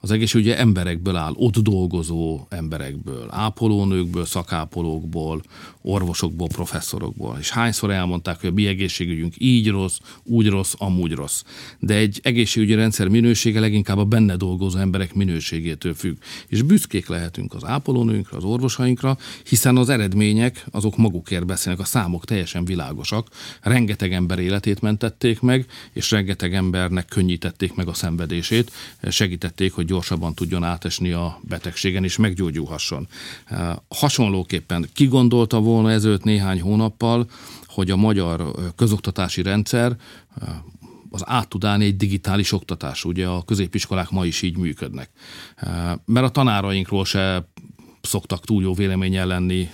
Az 0.00 0.10
egészségügyi 0.10 0.52
emberekből 0.52 1.16
áll, 1.16 1.32
ott 1.34 1.58
dolgozó 1.58 2.46
emberekből, 2.48 3.26
ápolónőkből, 3.30 4.24
szakápolókból, 4.24 5.42
orvosokból, 5.82 6.46
professzorokból. 6.48 7.36
És 7.40 7.50
hányszor 7.50 7.90
elmondták, 7.90 8.40
hogy 8.40 8.48
a 8.48 8.52
mi 8.52 8.66
egészségügyünk 8.66 9.34
így 9.38 9.68
rossz, 9.68 9.98
úgy 10.24 10.48
rossz, 10.48 10.74
amúgy 10.76 11.12
rossz. 11.12 11.42
De 11.78 11.94
egy 11.94 12.20
egészségügyi 12.22 12.74
rendszer 12.74 13.08
minősége 13.08 13.60
leginkább 13.60 13.98
a 13.98 14.04
benne 14.04 14.36
dolgozó 14.36 14.78
emberek 14.78 15.14
minőségétől 15.14 15.94
függ. 15.94 16.16
És 16.46 16.62
büszkék 16.62 17.08
lehetünk 17.08 17.54
az 17.54 17.64
ápolónőnkre, 17.64 18.36
az 18.36 18.44
orvosainkra, 18.44 19.18
hiszen 19.48 19.76
az 19.76 19.88
eredmények 19.88 20.66
azok 20.70 20.96
magukért 20.96 21.46
beszélnek, 21.46 21.80
a 21.82 21.84
számok 21.84 22.24
teljesen 22.24 22.64
világosak. 22.64 23.28
Rengeteg 23.62 24.12
ember 24.12 24.38
életét 24.38 24.80
mentették 24.80 25.40
meg, 25.40 25.66
és 25.92 26.10
rengeteg 26.10 26.54
embernek 26.54 27.06
könnyítették 27.06 27.74
meg 27.74 27.88
a 27.88 27.94
szenvedését, 27.94 28.72
segítették, 29.10 29.72
hogy 29.72 29.86
gyorsabban 29.88 30.34
tudjon 30.34 30.64
átesni 30.64 31.10
a 31.12 31.40
betegségen 31.42 32.04
és 32.04 32.16
meggyógyulhasson. 32.16 33.08
Hasonlóképpen 33.88 34.88
ki 34.92 35.06
gondolta 35.06 35.60
volna 35.60 35.90
ezelőtt 35.90 36.24
néhány 36.24 36.60
hónappal, 36.60 37.30
hogy 37.66 37.90
a 37.90 37.96
magyar 37.96 38.50
közoktatási 38.76 39.42
rendszer 39.42 39.96
az 41.10 41.22
át 41.26 41.48
tud 41.48 41.64
állni 41.64 41.84
egy 41.84 41.96
digitális 41.96 42.52
oktatás. 42.52 43.04
Ugye 43.04 43.26
a 43.26 43.42
középiskolák 43.42 44.10
ma 44.10 44.24
is 44.24 44.42
így 44.42 44.56
működnek. 44.56 45.10
Mert 46.04 46.26
a 46.26 46.30
tanárainkról 46.30 47.04
se 47.04 47.48
szoktak 48.00 48.44
túl 48.44 48.62
jó 48.62 48.74
véleményen 48.74 49.26
lenni 49.26 49.70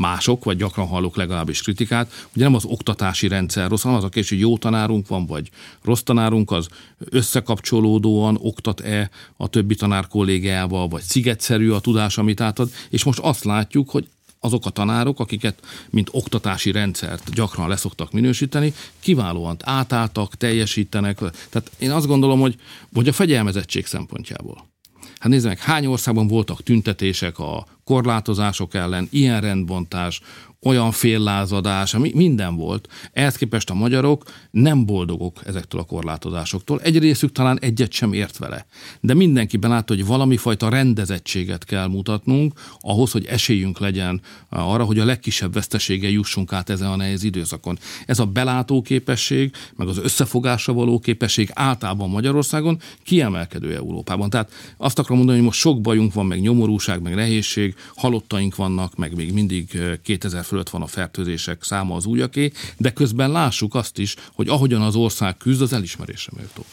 mások, 0.00 0.44
vagy 0.44 0.56
gyakran 0.56 0.86
hallok 0.86 1.16
legalábbis 1.16 1.62
kritikát, 1.62 2.28
ugye 2.34 2.44
nem 2.44 2.54
az 2.54 2.64
oktatási 2.64 3.28
rendszer 3.28 3.68
rossz, 3.68 3.82
hanem 3.82 3.98
az 3.98 4.04
a 4.04 4.08
kérdés, 4.08 4.30
hogy 4.30 4.40
jó 4.40 4.58
tanárunk 4.58 5.08
van, 5.08 5.26
vagy 5.26 5.50
rossz 5.82 6.00
tanárunk, 6.00 6.50
az 6.50 6.68
összekapcsolódóan 6.98 8.38
oktat-e 8.40 9.10
a 9.36 9.48
többi 9.48 9.74
tanár 9.74 10.06
kollégával, 10.06 10.88
vagy 10.88 11.02
szigetszerű 11.02 11.70
a 11.70 11.80
tudás, 11.80 12.18
amit 12.18 12.40
átad, 12.40 12.70
és 12.90 13.04
most 13.04 13.18
azt 13.18 13.44
látjuk, 13.44 13.90
hogy 13.90 14.08
azok 14.40 14.66
a 14.66 14.70
tanárok, 14.70 15.20
akiket 15.20 15.60
mint 15.90 16.08
oktatási 16.12 16.70
rendszert 16.70 17.34
gyakran 17.34 17.68
leszoktak 17.68 18.12
minősíteni, 18.12 18.74
kiválóan 19.00 19.56
átálltak, 19.62 20.36
teljesítenek. 20.36 21.18
Tehát 21.18 21.70
én 21.78 21.90
azt 21.90 22.06
gondolom, 22.06 22.40
hogy, 22.40 22.56
hogy 22.94 23.08
a 23.08 23.12
fegyelmezettség 23.12 23.86
szempontjából. 23.86 24.68
Hát 25.20 25.30
nézd 25.30 25.46
meg, 25.46 25.58
hány 25.58 25.86
országban 25.86 26.26
voltak 26.26 26.62
tüntetések 26.62 27.38
a 27.38 27.66
korlátozások 27.84 28.74
ellen, 28.74 29.08
ilyen 29.10 29.40
rendbontás, 29.40 30.20
olyan 30.62 30.90
féllázadás, 30.90 31.94
ami 31.94 32.10
minden 32.14 32.56
volt. 32.56 32.88
Ehhez 33.12 33.36
képest 33.36 33.70
a 33.70 33.74
magyarok 33.74 34.24
nem 34.50 34.86
boldogok 34.86 35.40
ezektől 35.44 35.80
a 35.80 35.84
korlátozásoktól. 35.84 36.80
Egy 36.80 36.98
részük 36.98 37.32
talán 37.32 37.58
egyet 37.60 37.92
sem 37.92 38.12
ért 38.12 38.38
vele. 38.38 38.66
De 39.00 39.14
mindenki 39.14 39.56
belátta, 39.56 39.94
hogy 39.94 40.06
valami 40.06 40.36
fajta 40.36 40.68
rendezettséget 40.68 41.64
kell 41.64 41.86
mutatnunk, 41.86 42.52
ahhoz, 42.80 43.10
hogy 43.10 43.24
esélyünk 43.24 43.78
legyen 43.78 44.20
arra, 44.48 44.84
hogy 44.84 44.98
a 44.98 45.04
legkisebb 45.04 45.52
vesztesége 45.52 46.10
jussunk 46.10 46.52
át 46.52 46.70
ezen 46.70 46.90
a 46.90 46.96
nehéz 46.96 47.22
időszakon. 47.22 47.78
Ez 48.06 48.18
a 48.18 48.24
belátó 48.24 48.82
képesség, 48.82 49.52
meg 49.76 49.88
az 49.88 49.98
összefogásra 49.98 50.72
való 50.72 50.98
képesség 50.98 51.50
általában 51.54 52.08
Magyarországon 52.10 52.78
kiemelkedő 53.02 53.74
Európában. 53.74 54.30
Tehát 54.30 54.52
azt 54.76 54.98
akarom 54.98 55.16
mondani, 55.16 55.38
hogy 55.38 55.46
most 55.46 55.60
sok 55.60 55.80
bajunk 55.80 56.12
van, 56.12 56.26
meg 56.26 56.40
nyomorúság, 56.40 57.02
meg 57.02 57.14
nehézség, 57.14 57.74
halottaink 57.94 58.56
vannak, 58.56 58.96
meg 58.96 59.16
még 59.16 59.32
mindig 59.32 59.78
2000 60.02 60.44
fölött 60.50 60.70
van 60.70 60.82
a 60.82 60.86
fertőzések 60.86 61.62
száma 61.62 61.94
az 61.94 62.04
újaké, 62.04 62.52
de 62.76 62.90
közben 62.92 63.30
lássuk 63.30 63.74
azt 63.74 63.98
is, 63.98 64.14
hogy 64.32 64.48
ahogyan 64.48 64.82
az 64.82 64.94
ország 64.94 65.36
küzd, 65.36 65.62
az 65.62 65.72
elismerésre 65.72 66.32
méltó. 66.36 66.64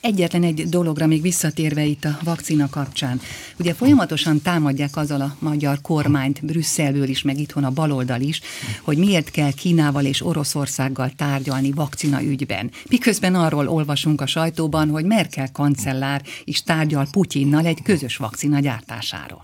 Egyetlen 0.00 0.42
egy 0.42 0.68
dologra 0.68 1.06
még 1.06 1.22
visszatérve 1.22 1.84
itt 1.84 2.04
a 2.04 2.18
vakcina 2.22 2.68
kapcsán. 2.68 3.20
Ugye 3.58 3.74
folyamatosan 3.74 4.42
támadják 4.42 4.96
azzal 4.96 5.20
a 5.20 5.36
magyar 5.38 5.80
kormányt, 5.80 6.44
Brüsszelből 6.44 7.08
is, 7.08 7.22
meg 7.22 7.38
itthon 7.38 7.64
a 7.64 7.70
baloldal 7.70 8.20
is, 8.20 8.40
hogy 8.82 8.98
miért 8.98 9.30
kell 9.30 9.52
Kínával 9.52 10.04
és 10.04 10.26
Oroszországgal 10.26 11.10
tárgyalni 11.16 11.72
vakcina 11.72 12.22
ügyben. 12.22 12.70
Miközben 12.88 13.34
arról 13.34 13.68
olvasunk 13.68 14.20
a 14.20 14.26
sajtóban, 14.26 14.88
hogy 14.88 15.04
Merkel 15.04 15.52
kancellár 15.52 16.22
is 16.44 16.62
tárgyal 16.62 17.06
Putyinnal 17.10 17.66
egy 17.66 17.82
közös 17.82 18.16
vakcina 18.16 18.60
gyártásáról. 18.60 19.42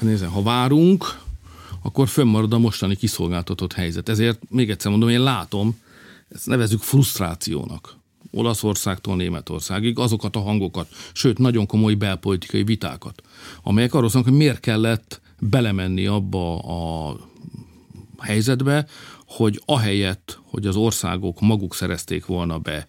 Nézze, 0.00 0.26
ha 0.26 0.42
várunk, 0.42 1.26
akkor 1.88 2.08
fönnmarad 2.08 2.52
a 2.52 2.58
mostani 2.58 2.96
kiszolgáltatott 2.96 3.72
helyzet. 3.72 4.08
Ezért 4.08 4.42
még 4.48 4.70
egyszer 4.70 4.90
mondom, 4.90 5.08
én 5.08 5.22
látom, 5.22 5.78
ezt 6.28 6.46
nevezük 6.46 6.80
frusztrációnak. 6.80 7.96
Olaszországtól 8.30 9.16
Németországig 9.16 9.98
azokat 9.98 10.36
a 10.36 10.40
hangokat, 10.40 10.88
sőt, 11.12 11.38
nagyon 11.38 11.66
komoly 11.66 11.94
belpolitikai 11.94 12.62
vitákat, 12.64 13.22
amelyek 13.62 13.94
arról 13.94 14.08
szólnak, 14.08 14.30
hogy 14.30 14.38
miért 14.38 14.60
kellett 14.60 15.20
belemenni 15.38 16.06
abba 16.06 16.58
a 16.58 17.16
helyzetbe, 18.18 18.86
hogy 19.26 19.62
ahelyett, 19.64 20.40
hogy 20.44 20.66
az 20.66 20.76
országok 20.76 21.40
maguk 21.40 21.74
szerezték 21.74 22.26
volna 22.26 22.58
be 22.58 22.88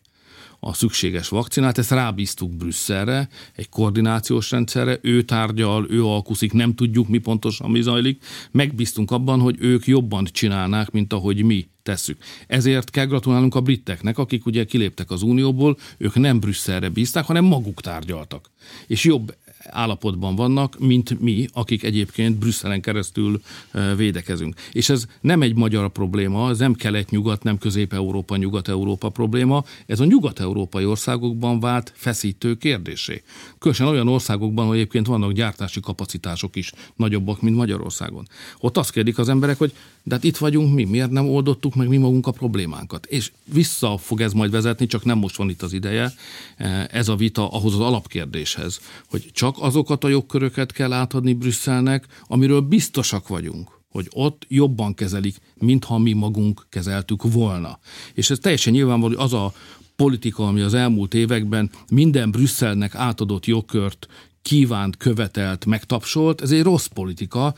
a 0.60 0.74
szükséges 0.74 1.30
vakcinát, 1.30 1.78
ezt 1.78 1.92
rábíztuk 1.92 2.56
Brüsszelre, 2.56 3.30
egy 3.56 3.70
koordinációs 3.70 4.52
rendszerre, 4.52 5.00
ő 5.02 5.22
tárgyal, 5.22 5.86
ő 5.90 6.06
alkuszik, 6.06 6.54
nem 6.54 6.76
tudjuk 6.76 7.08
mi 7.08 7.18
pontosan 7.18 7.72
mi 7.72 7.82
zajlik, 7.82 8.24
megbíztunk 8.52 9.12
abban, 9.12 9.40
hogy 9.40 9.56
ők 9.60 9.88
jobban 9.88 10.28
csinálnák, 10.32 10.92
mint 10.92 11.14
ahogy 11.14 11.44
mi 11.44 11.68
tesszük. 11.84 12.18
Ezért 12.48 12.90
kell 12.90 13.06
gratulálnunk 13.06 13.56
a 13.56 13.62
briteknek, 13.62 14.18
akik 14.18 14.46
ugye 14.46 14.64
kiléptek 14.64 15.12
az 15.12 15.22
Unióból, 15.22 15.78
ők 15.98 16.16
nem 16.16 16.40
Brüsszelre 16.40 16.90
bízták, 16.90 17.26
hanem 17.26 17.46
maguk 17.46 17.82
tárgyaltak. 17.82 18.52
És 18.88 19.04
jobb 19.04 19.36
állapotban 19.72 20.36
vannak, 20.36 20.80
mint 20.80 21.20
mi, 21.20 21.48
akik 21.54 21.84
egyébként 21.84 22.36
Brüsszelen 22.36 22.82
keresztül 22.82 23.42
védekezünk. 23.96 24.56
És 24.72 24.90
ez 24.90 25.06
nem 25.22 25.42
egy 25.42 25.56
magyar 25.56 25.92
probléma, 25.92 26.50
ez 26.50 26.58
nem 26.58 26.74
kelet-nyugat, 26.74 27.44
nem 27.44 27.58
közép-európa, 27.58 28.36
nyugat-európa 28.36 29.10
probléma, 29.10 29.64
ez 29.86 30.00
a 30.00 30.06
nyugat-európai 30.06 30.86
országokban 30.86 31.60
vált 31.60 31.94
feszítő 31.96 32.58
kérdésé. 32.58 33.24
Különösen 33.60 33.88
olyan 33.88 34.08
országokban, 34.08 34.68
hogy 34.68 34.76
egyébként 34.76 35.08
vannak 35.08 35.32
gyártási 35.32 35.80
kapacitások 35.80 36.56
is 36.56 36.72
nagyobbak, 36.96 37.42
mint 37.42 37.56
Magyarországon. 37.56 38.28
Ott 38.60 38.78
azt 38.78 38.92
kérdik 38.92 39.18
az 39.18 39.30
emberek, 39.30 39.58
hogy 39.58 39.74
de 40.04 40.16
hát 40.16 40.24
itt 40.24 40.38
vagyunk 40.38 40.74
mi, 40.74 40.84
miért 40.84 41.12
nem 41.12 41.30
oldottuk 41.30 41.76
meg 41.76 41.88
mi 41.88 41.98
magunk 41.98 42.28
a 42.28 42.32
problémánkat? 42.32 43.06
És 43.06 43.32
vissza 43.54 43.98
fog 43.98 44.22
ez 44.22 44.34
majd 44.34 44.52
vezetni, 44.52 44.86
csak 44.86 45.06
nem 45.06 45.18
most 45.18 45.36
van 45.36 45.50
itt 45.50 45.62
az 45.62 45.74
ideje, 45.74 46.14
ez 46.92 47.08
a 47.08 47.16
vita 47.16 47.50
ahhoz 47.50 47.74
az 47.74 47.80
alapkérdéshez, 47.80 48.80
hogy 49.10 49.30
csak 49.34 49.56
azokat 49.60 50.04
a 50.04 50.08
jogköröket 50.08 50.72
kell 50.72 50.94
átadni 50.94 51.34
Brüsszelnek, 51.34 52.06
amiről 52.28 52.62
biztosak 52.62 53.28
vagyunk, 53.28 53.80
hogy 53.90 54.08
ott 54.14 54.46
jobban 54.48 54.94
kezelik, 54.94 55.38
mintha 55.56 55.98
mi 55.98 56.14
magunk 56.14 56.66
kezeltük 56.70 57.32
volna. 57.32 57.80
És 58.14 58.30
ez 58.30 58.40
teljesen 58.40 58.74
nyilvánvaló, 58.74 59.16
hogy 59.16 59.26
az 59.26 59.34
a 59.34 59.54
politika, 59.96 60.48
ami 60.48 60.62
az 60.62 60.74
elmúlt 60.74 61.14
években 61.14 61.70
minden 61.92 62.32
Brüsszelnek 62.32 62.96
átadott 62.96 63.46
jogkört 63.46 64.08
kívánt, 64.42 64.98
követelt, 64.98 65.66
megtapsolt, 65.66 66.42
ez 66.42 66.52
egy 66.52 66.64
rossz 66.64 66.86
politika, 66.86 67.54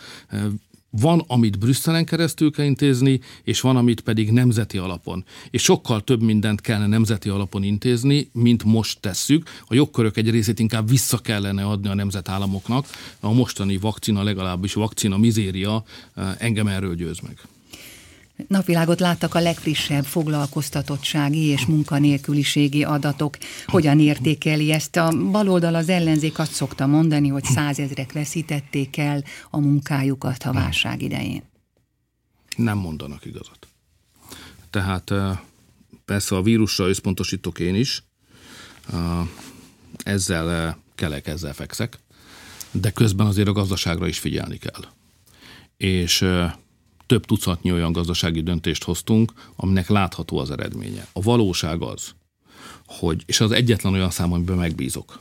van, 0.92 1.24
amit 1.28 1.60
Brüsszelen 1.60 2.06
keresztül 2.06 2.52
kell 2.52 2.66
intézni, 2.66 3.20
és 3.44 3.62
van, 3.62 3.78
amit 3.78 4.02
pedig 4.02 4.32
nemzeti 4.32 4.78
alapon. 4.78 5.26
És 5.50 5.64
sokkal 5.64 6.02
több 6.02 6.22
mindent 6.22 6.62
kellene 6.62 6.88
nemzeti 6.88 7.30
alapon 7.30 7.64
intézni, 7.64 8.30
mint 8.34 8.64
most 8.64 9.00
tesszük. 9.00 9.50
A 9.68 9.74
jogkörök 9.74 10.18
egy 10.18 10.30
részét 10.30 10.60
inkább 10.60 10.90
vissza 10.90 11.18
kellene 11.18 11.64
adni 11.64 11.90
a 11.90 11.96
nemzetállamoknak. 11.96 12.86
A 13.20 13.32
mostani 13.32 13.78
vakcina, 13.78 14.24
legalábbis 14.24 14.74
vakcina 14.74 15.18
mizéria 15.18 15.84
eh, 16.16 16.36
engem 16.38 16.68
erről 16.68 16.96
győz 16.96 17.20
meg. 17.20 17.40
Napvilágot 18.48 19.00
láttak 19.00 19.36
a 19.36 19.40
legfrissebb 19.40 20.06
foglalkoztatottsági 20.06 21.46
és 21.46 21.66
munkanélküliségi 21.66 22.84
adatok. 22.84 23.38
Hogyan 23.66 24.00
értékeli 24.00 24.72
ezt? 24.72 24.96
A 24.96 25.32
baloldal 25.32 25.76
az 25.76 25.90
ellenzék 25.90 26.40
azt 26.40 26.54
szokta 26.54 26.88
mondani, 26.88 27.28
hogy 27.28 27.44
százezrek 27.44 28.12
veszítették 28.12 28.98
el 28.98 29.24
a 29.50 29.60
munkájukat 29.60 30.44
a 30.44 30.54
válság 30.54 31.02
idején. 31.02 31.44
Nem 32.58 32.78
mondanak 32.78 33.26
igazat. 33.26 33.68
Tehát 34.70 35.14
persze 36.06 36.36
a 36.36 36.42
vírusra 36.42 36.88
összpontosítok 36.88 37.60
én 37.60 37.76
is, 37.76 38.04
ezzel 40.04 40.78
kelek, 40.96 41.28
ezzel 41.28 41.54
fekszek, 41.54 42.00
de 42.72 42.92
közben 42.92 43.28
azért 43.28 43.48
a 43.48 43.52
gazdaságra 43.52 44.08
is 44.08 44.20
figyelni 44.20 44.58
kell. 44.58 44.86
És 45.78 46.26
több 47.12 47.26
tucatnyi 47.26 47.72
olyan 47.72 47.92
gazdasági 47.92 48.42
döntést 48.42 48.84
hoztunk, 48.84 49.34
aminek 49.56 49.90
látható 49.90 50.38
az 50.38 50.52
eredménye. 50.52 51.08
A 51.14 51.22
valóság 51.22 51.82
az, 51.82 52.14
hogy, 52.86 53.24
és 53.26 53.40
az 53.40 53.52
egyetlen 53.52 53.94
olyan 53.94 54.10
szám, 54.10 54.34
amiben 54.34 54.58
megbízok, 54.58 55.20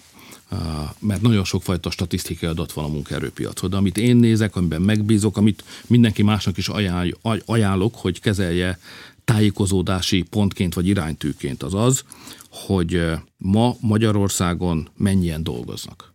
mert 0.99 1.23
nagyon 1.23 1.45
sokfajta 1.45 1.91
statisztikai 1.91 2.49
adat 2.49 2.73
van 2.73 2.85
a 2.85 2.89
munkaerőpiacon, 2.89 3.71
de 3.71 3.77
amit 3.77 3.99
én 3.99 4.17
nézek, 4.17 4.57
amiben 4.57 4.83
megbízok, 4.83 5.37
amit 5.37 5.65
mindenki 5.87 6.23
másnak 6.23 6.57
is 6.57 6.69
ajánl, 6.69 7.11
ajánlok, 7.45 7.95
hogy 7.95 8.21
kezelje 8.21 8.79
tájékozódási 9.25 10.23
pontként 10.23 10.75
vagy 10.75 10.87
iránytűként, 10.87 11.63
az 11.63 11.75
az, 11.75 12.05
hogy 12.51 13.03
ma 13.37 13.77
Magyarországon 13.81 14.89
mennyien 14.97 15.43
dolgoznak. 15.43 16.15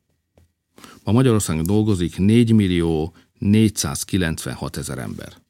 Ma 1.03 1.11
Magyarországon 1.11 1.63
dolgozik 1.63 2.17
4 2.17 2.51
millió 2.51 3.13
496 3.39 4.77
ezer 4.77 4.97
ember. 4.97 5.43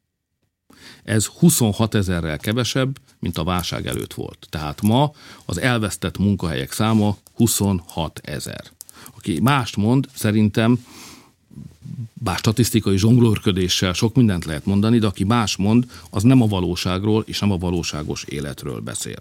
Ez 1.05 1.25
26 1.25 1.95
ezerrel 1.95 2.38
kevesebb, 2.38 3.00
mint 3.19 3.38
a 3.38 3.43
válság 3.43 3.88
előtt 3.88 4.13
volt. 4.13 4.47
Tehát 4.50 4.81
ma 4.81 5.12
az 5.45 5.59
elvesztett 5.59 6.17
munkahelyek 6.17 6.71
száma 6.71 7.17
26 7.33 8.19
ezer. 8.24 8.63
Aki 9.15 9.39
mást 9.41 9.75
mond, 9.75 10.07
szerintem 10.15 10.85
bár 12.13 12.38
statisztikai 12.38 12.97
zsonglőrködéssel 12.97 13.93
sok 13.93 14.15
mindent 14.15 14.45
lehet 14.45 14.65
mondani, 14.65 15.00
de 15.00 15.07
aki 15.07 15.24
más 15.24 15.55
mond, 15.55 15.85
az 16.09 16.24
nem 16.24 16.41
a 16.41 16.47
valóságról 16.47 17.24
és 17.27 17.39
nem 17.39 17.51
a 17.51 17.57
valóságos 17.57 18.24
életről 18.24 18.79
beszél. 18.79 19.19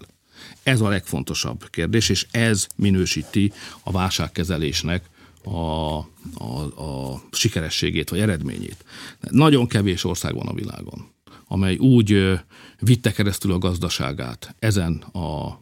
Ez 0.63 0.81
a 0.81 0.89
legfontosabb 0.89 1.69
kérdés, 1.69 2.09
és 2.09 2.27
ez 2.31 2.67
minősíti 2.75 3.51
a 3.83 3.91
válságkezelésnek 3.91 5.09
a, 5.43 5.49
a, 5.53 6.81
a 6.83 7.21
sikerességét 7.31 8.09
vagy 8.09 8.19
eredményét. 8.19 8.85
Nagyon 9.29 9.67
kevés 9.67 10.03
ország 10.03 10.35
van 10.35 10.47
a 10.47 10.53
világon, 10.53 11.07
amely 11.47 11.77
úgy 11.77 12.39
vitte 12.79 13.11
keresztül 13.11 13.51
a 13.51 13.57
gazdaságát 13.57 14.55
ezen 14.59 14.93
a 14.95 15.59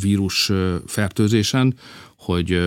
vírus 0.00 0.52
fertőzésen, 0.86 1.74
hogy 2.16 2.60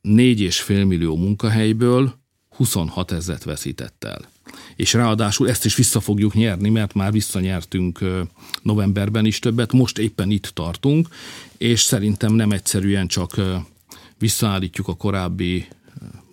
négy 0.00 0.40
és 0.40 0.60
fél 0.60 0.84
millió 0.84 1.16
munkahelyből 1.16 2.20
26 2.56 3.12
ezeret 3.12 3.44
veszített 3.44 4.04
el. 4.04 4.30
És 4.76 4.92
ráadásul 4.92 5.48
ezt 5.48 5.64
is 5.64 5.76
vissza 5.76 6.00
fogjuk 6.00 6.34
nyerni, 6.34 6.68
mert 6.68 6.94
már 6.94 7.12
visszanyertünk 7.12 8.04
novemberben 8.62 9.24
is 9.24 9.38
többet, 9.38 9.72
most 9.72 9.98
éppen 9.98 10.30
itt 10.30 10.46
tartunk, 10.46 11.08
és 11.56 11.80
szerintem 11.80 12.34
nem 12.34 12.50
egyszerűen 12.50 13.06
csak 13.06 13.40
visszaállítjuk 14.18 14.88
a 14.88 14.94
korábbi 14.94 15.66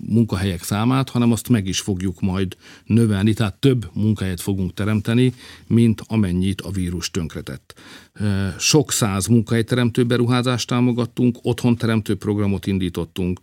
munkahelyek 0.08 0.64
számát, 0.64 1.10
hanem 1.10 1.32
azt 1.32 1.50
meg 1.50 1.68
is 1.68 1.80
fogjuk 1.80 2.22
majd 2.22 2.56
növelni, 2.86 3.34
tehát 3.34 3.54
több 3.54 3.90
munkahelyet 3.94 4.42
fogunk 4.42 4.74
teremteni, 4.74 5.34
mint 5.68 6.02
amennyit 6.08 6.62
a 6.62 6.72
vírus 6.72 7.12
tönkretett. 7.12 7.74
Sok 8.58 8.92
száz 8.92 9.28
munkahelyteremtő 9.28 10.04
beruházást 10.04 10.68
támogattunk, 10.68 11.38
otthonteremtő 11.42 12.16
programot 12.16 12.68
indítottunk, 12.68 13.40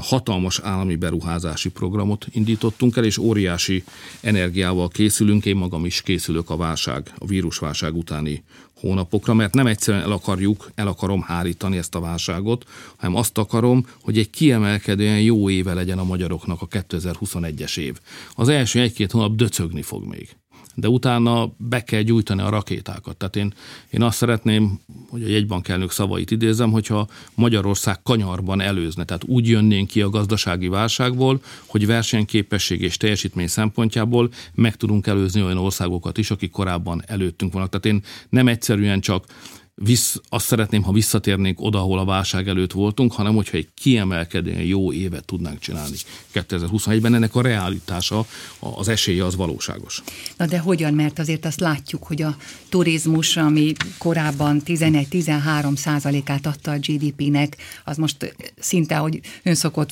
hatalmas 0.00 0.58
állami 0.58 0.96
beruházási 0.96 1.70
programot 1.70 2.26
indítottunk 2.32 2.96
el, 2.96 3.04
és 3.04 3.18
óriási 3.18 3.84
energiával 4.20 4.88
készülünk. 4.88 5.46
Én 5.46 5.56
magam 5.56 5.84
is 5.84 6.02
készülök 6.02 6.50
a 6.50 6.56
válság, 6.56 7.12
a 7.18 7.26
vírusválság 7.26 7.96
utáni 7.96 8.42
hónapokra, 8.82 9.34
mert 9.34 9.54
nem 9.54 9.66
egyszerűen 9.66 10.02
el 10.02 10.12
akarjuk, 10.12 10.70
el 10.74 10.86
akarom 10.86 11.20
hárítani 11.20 11.76
ezt 11.76 11.94
a 11.94 12.00
válságot, 12.00 12.64
hanem 12.96 13.16
azt 13.16 13.38
akarom, 13.38 13.86
hogy 14.00 14.18
egy 14.18 14.30
kiemelkedően 14.30 15.20
jó 15.20 15.50
éve 15.50 15.74
legyen 15.82 15.98
a 15.98 16.04
magyaroknak 16.04 16.62
a 16.62 16.68
2021-es 16.68 17.78
év. 17.78 18.00
Az 18.34 18.48
első 18.48 18.80
egy-két 18.80 19.10
hónap 19.10 19.34
döcögni 19.34 19.82
fog 19.82 20.04
még 20.04 20.36
de 20.74 20.88
utána 20.88 21.52
be 21.56 21.84
kell 21.84 22.00
gyújtani 22.00 22.40
a 22.40 22.48
rakétákat. 22.48 23.16
Tehát 23.16 23.36
én, 23.36 23.54
én 23.90 24.02
azt 24.02 24.16
szeretném, 24.16 24.80
hogy 25.08 25.22
a 25.22 25.28
jegybankelnök 25.28 25.90
szavait 25.90 26.30
idézem, 26.30 26.70
hogyha 26.70 27.08
Magyarország 27.34 28.02
kanyarban 28.02 28.60
előzne, 28.60 29.04
tehát 29.04 29.24
úgy 29.24 29.48
jönnénk 29.48 29.88
ki 29.88 30.02
a 30.02 30.10
gazdasági 30.10 30.68
válságból, 30.68 31.40
hogy 31.66 31.86
versenyképesség 31.86 32.80
és 32.80 32.96
teljesítmény 32.96 33.46
szempontjából 33.46 34.30
meg 34.54 34.76
tudunk 34.76 35.06
előzni 35.06 35.42
olyan 35.42 35.58
országokat 35.58 36.18
is, 36.18 36.30
akik 36.30 36.50
korábban 36.50 37.02
előttünk 37.06 37.52
vannak. 37.52 37.68
Tehát 37.68 37.86
én 37.86 38.04
nem 38.28 38.48
egyszerűen 38.48 39.00
csak 39.00 39.24
vissz, 39.74 40.16
azt 40.28 40.46
szeretném, 40.46 40.82
ha 40.82 40.92
visszatérnénk 40.92 41.60
oda, 41.60 41.78
ahol 41.78 41.98
a 41.98 42.04
válság 42.04 42.48
előtt 42.48 42.72
voltunk, 42.72 43.12
hanem 43.12 43.34
hogyha 43.34 43.56
egy 43.56 43.68
kiemelkedően 43.74 44.62
jó 44.62 44.92
évet 44.92 45.24
tudnánk 45.24 45.58
csinálni 45.58 45.96
2021-ben, 46.34 47.14
ennek 47.14 47.34
a 47.34 47.42
realitása, 47.42 48.26
az 48.58 48.88
esélye 48.88 49.24
az 49.24 49.36
valóságos. 49.36 50.02
Na 50.36 50.46
de 50.46 50.58
hogyan, 50.58 50.94
mert 50.94 51.18
azért 51.18 51.44
azt 51.44 51.60
látjuk, 51.60 52.04
hogy 52.04 52.22
a 52.22 52.36
turizmus, 52.72 53.36
ami 53.36 53.72
korábban 53.98 54.62
11-13 54.66 55.76
százalékát 55.76 56.46
adta 56.46 56.70
a 56.70 56.78
GDP-nek, 56.78 57.56
az 57.84 57.96
most 57.96 58.34
szinte, 58.58 58.96
hogy 58.96 59.20
ön 59.42 59.54
szokott 59.54 59.90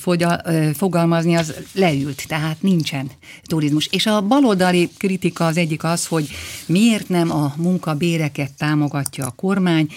fogalmazni, 0.73 1.35
az 1.35 1.53
leült, 1.73 2.27
tehát 2.27 2.61
nincsen 2.61 3.11
turizmus. 3.43 3.87
És 3.91 4.05
a 4.05 4.21
baloldali 4.21 4.89
kritika 4.97 5.45
az 5.45 5.57
egyik 5.57 5.83
az, 5.83 6.07
hogy 6.07 6.29
miért 6.65 7.09
nem 7.09 7.31
a 7.31 7.53
munkabéreket 7.57 8.53
támogatja 8.53 9.25
a 9.25 9.31
kormány, 9.31 9.87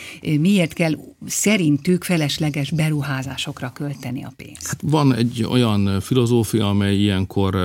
miért 0.40 0.72
kell 0.72 0.92
szerintük 1.26 2.04
felesleges 2.04 2.70
beruházásokra 2.70 3.70
költeni 3.74 4.24
a 4.24 4.32
pénzt? 4.36 4.66
Hát 4.66 4.80
van 4.82 5.14
egy 5.14 5.44
olyan 5.48 6.00
filozófia, 6.00 6.68
amely 6.68 6.96
ilyenkor 6.96 7.56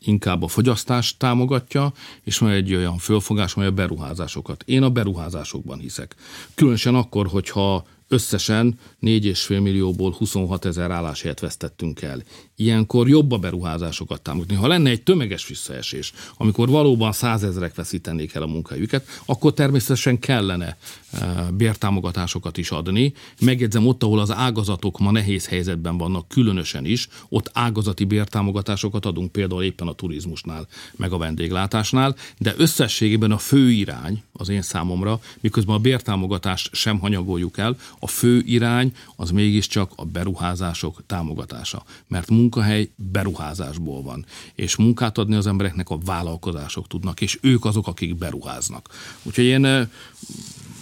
inkább 0.00 0.42
a 0.42 0.48
fogyasztást 0.48 1.18
támogatja, 1.18 1.92
és 2.22 2.38
van 2.38 2.50
egy 2.50 2.74
olyan 2.74 2.98
fölfogás, 2.98 3.54
amely 3.54 3.68
a 3.68 3.72
beruházásokat. 3.72 4.62
Én 4.66 4.82
a 4.82 4.90
beruházásokban 4.90 5.78
hiszek. 5.78 6.14
Különösen 6.54 6.94
akkor, 6.94 7.26
hogyha 7.26 7.84
összesen 8.08 8.78
4,5 9.02 9.48
millióból 9.62 10.12
26 10.18 10.64
ezer 10.64 10.90
álláshelyet 10.90 11.40
vesztettünk 11.40 12.02
el. 12.02 12.22
Ilyenkor 12.60 13.08
jobb 13.08 13.32
a 13.32 13.38
beruházásokat 13.38 14.22
támogatni. 14.22 14.54
Ha 14.54 14.66
lenne 14.66 14.90
egy 14.90 15.02
tömeges 15.02 15.46
visszaesés, 15.46 16.12
amikor 16.36 16.68
valóban 16.68 17.12
százezrek 17.12 17.74
veszítenék 17.74 18.34
el 18.34 18.42
a 18.42 18.46
munkahelyüket, 18.46 19.06
akkor 19.24 19.54
természetesen 19.54 20.18
kellene 20.18 20.76
e, 21.12 21.48
bértámogatásokat 21.52 22.56
is 22.56 22.70
adni. 22.70 23.12
Megjegyzem, 23.40 23.86
ott, 23.86 24.02
ahol 24.02 24.18
az 24.18 24.32
ágazatok 24.32 24.98
ma 24.98 25.10
nehéz 25.10 25.46
helyzetben 25.46 25.98
vannak, 25.98 26.28
különösen 26.28 26.84
is, 26.84 27.08
ott 27.28 27.50
ágazati 27.52 28.04
bértámogatásokat 28.04 29.06
adunk, 29.06 29.32
például 29.32 29.62
éppen 29.62 29.88
a 29.88 29.92
turizmusnál, 29.92 30.66
meg 30.96 31.12
a 31.12 31.18
vendéglátásnál, 31.18 32.16
de 32.38 32.54
összességében 32.56 33.30
a 33.32 33.38
fő 33.38 33.70
irány 33.70 34.22
az 34.32 34.48
én 34.48 34.62
számomra, 34.62 35.20
miközben 35.40 35.74
a 35.74 35.78
bértámogatást 35.78 36.74
sem 36.74 36.98
hanyagoljuk 36.98 37.58
el, 37.58 37.76
a 37.98 38.06
fő 38.06 38.42
irány 38.46 38.92
az 39.16 39.30
mégiscsak 39.30 39.92
a 39.96 40.04
beruházások 40.04 41.02
támogatása. 41.06 41.82
Mert 42.08 42.30
munkahely 42.50 42.90
beruházásból 42.96 44.02
van. 44.02 44.26
És 44.54 44.76
munkát 44.76 45.18
adni 45.18 45.34
az 45.34 45.46
embereknek 45.46 45.90
a 45.90 45.98
vállalkozások 46.04 46.86
tudnak, 46.86 47.20
és 47.20 47.38
ők 47.42 47.64
azok, 47.64 47.86
akik 47.86 48.16
beruháznak. 48.16 48.88
Úgyhogy 49.22 49.44
én 49.44 49.88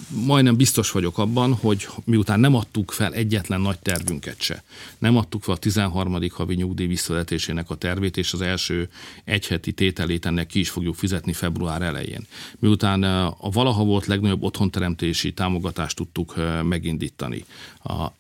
majdnem 0.09 0.57
biztos 0.57 0.90
vagyok 0.90 1.18
abban, 1.18 1.55
hogy 1.55 1.88
miután 2.05 2.40
nem 2.40 2.55
adtuk 2.55 2.90
fel 2.90 3.14
egyetlen 3.14 3.61
nagy 3.61 3.79
tervünket 3.79 4.40
se, 4.40 4.62
nem 4.99 5.16
adtuk 5.16 5.42
fel 5.42 5.55
a 5.55 5.59
13. 5.59 6.18
havi 6.31 6.55
nyugdíj 6.55 6.87
visszavetésének 6.87 7.71
a 7.71 7.75
tervét, 7.75 8.16
és 8.16 8.33
az 8.33 8.40
első 8.40 8.88
egyheti 9.25 9.73
tételét 9.73 10.27
ennek 10.27 10.47
ki 10.47 10.59
is 10.59 10.71
fogjuk 10.71 10.94
fizetni 10.94 11.33
február 11.33 11.83
elején. 11.83 12.27
Miután 12.59 13.03
a 13.38 13.51
valaha 13.51 13.85
volt 13.85 14.07
legnagyobb 14.07 14.42
otthonteremtési 14.42 15.33
támogatást 15.33 15.97
tudtuk 15.97 16.35
megindítani. 16.62 17.44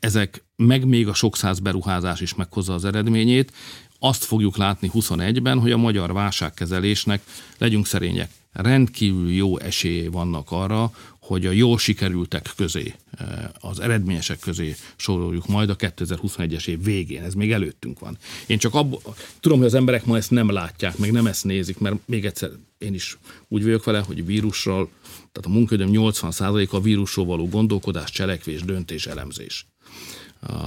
Ezek 0.00 0.44
meg 0.56 0.84
még 0.84 1.08
a 1.08 1.14
sok 1.14 1.36
száz 1.36 1.58
beruházás 1.58 2.20
is 2.20 2.34
meghozza 2.34 2.74
az 2.74 2.84
eredményét, 2.84 3.52
azt 3.98 4.24
fogjuk 4.24 4.56
látni 4.56 4.90
21-ben, 4.94 5.60
hogy 5.60 5.72
a 5.72 5.76
magyar 5.76 6.12
válságkezelésnek, 6.12 7.22
legyünk 7.58 7.86
szerények, 7.86 8.30
rendkívül 8.52 9.30
jó 9.32 9.58
esélyei 9.58 10.08
vannak 10.08 10.50
arra, 10.50 10.90
hogy 11.28 11.46
a 11.46 11.50
jól 11.50 11.78
sikerültek 11.78 12.52
közé, 12.56 12.94
eh, 13.18 13.26
az 13.60 13.80
eredményesek 13.80 14.38
közé 14.38 14.76
soroljuk 14.96 15.46
majd 15.46 15.70
a 15.70 15.76
2021-es 15.76 16.66
év 16.66 16.84
végén. 16.84 17.22
Ez 17.22 17.34
még 17.34 17.52
előttünk 17.52 17.98
van. 17.98 18.18
Én 18.46 18.58
csak 18.58 18.74
abból, 18.74 19.00
tudom, 19.40 19.58
hogy 19.58 19.66
az 19.66 19.74
emberek 19.74 20.04
ma 20.04 20.16
ezt 20.16 20.30
nem 20.30 20.50
látják, 20.50 20.96
meg 20.98 21.12
nem 21.12 21.26
ezt 21.26 21.44
nézik, 21.44 21.78
mert 21.78 21.96
még 22.04 22.24
egyszer 22.24 22.50
én 22.78 22.94
is 22.94 23.18
úgy 23.48 23.62
vagyok 23.62 23.84
vele, 23.84 23.98
hogy 23.98 24.26
vírusról, 24.26 24.90
tehát 25.32 25.50
a 25.50 25.58
munkaidőm 25.58 25.90
80%-a 25.92 26.76
a 26.76 26.80
vírusról 26.80 27.26
való 27.26 27.48
gondolkodás, 27.48 28.10
cselekvés, 28.10 28.62
döntés, 28.62 29.06
elemzés. 29.06 29.66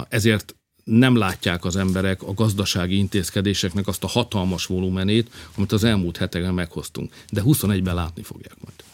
Ezért 0.09 0.55
nem 0.83 1.15
látják 1.15 1.65
az 1.65 1.75
emberek 1.75 2.23
a 2.23 2.33
gazdasági 2.33 2.97
intézkedéseknek 2.97 3.87
azt 3.87 4.03
a 4.03 4.07
hatalmas 4.07 4.65
volumenét, 4.65 5.29
amit 5.55 5.71
az 5.71 5.83
elmúlt 5.83 6.17
hetekben 6.17 6.53
meghoztunk. 6.53 7.13
De 7.29 7.41
21-ben 7.45 7.95
látni 7.95 8.23
fogják 8.23 8.55
majd. 8.63 8.90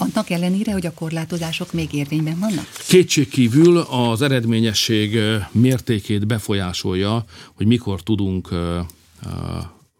Annak 0.00 0.30
ellenére, 0.30 0.72
hogy 0.72 0.86
a 0.86 0.94
korlátozások 0.94 1.72
még 1.72 1.92
érvényben 1.92 2.38
vannak? 2.38 2.66
Kétségkívül 2.88 3.78
az 3.78 4.22
eredményesség 4.22 5.18
mértékét 5.50 6.26
befolyásolja, 6.26 7.24
hogy 7.54 7.66
mikor 7.66 8.02
tudunk, 8.02 8.48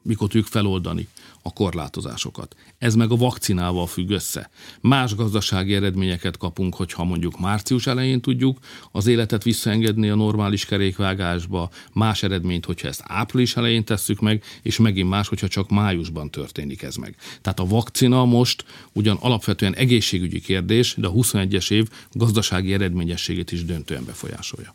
mikor 0.02 0.28
tudjuk 0.28 0.46
feloldani 0.46 1.08
a 1.42 1.52
korlátozásokat. 1.52 2.56
Ez 2.78 2.94
meg 2.94 3.10
a 3.10 3.16
vakcinával 3.16 3.86
függ 3.86 4.10
össze. 4.10 4.50
Más 4.80 5.14
gazdasági 5.14 5.74
eredményeket 5.74 6.36
kapunk, 6.36 6.74
hogyha 6.74 7.04
mondjuk 7.04 7.40
március 7.40 7.86
elején 7.86 8.20
tudjuk 8.20 8.58
az 8.92 9.06
életet 9.06 9.42
visszaengedni 9.42 10.08
a 10.08 10.14
normális 10.14 10.64
kerékvágásba, 10.64 11.70
más 11.92 12.22
eredményt, 12.22 12.64
hogyha 12.64 12.88
ezt 12.88 13.02
április 13.04 13.56
elején 13.56 13.84
tesszük 13.84 14.20
meg, 14.20 14.44
és 14.62 14.78
megint 14.78 15.08
más, 15.08 15.28
hogyha 15.28 15.48
csak 15.48 15.70
májusban 15.70 16.30
történik 16.30 16.82
ez 16.82 16.96
meg. 16.96 17.16
Tehát 17.42 17.60
a 17.60 17.66
vakcina 17.66 18.24
most 18.24 18.64
ugyan 18.92 19.16
alapvetően 19.20 19.74
egészségügyi 19.74 20.40
kérdés, 20.40 20.94
de 20.96 21.06
a 21.06 21.12
21-es 21.12 21.70
év 21.70 21.88
gazdasági 22.12 22.72
eredményességét 22.72 23.52
is 23.52 23.64
döntően 23.64 24.04
befolyásolja. 24.04 24.74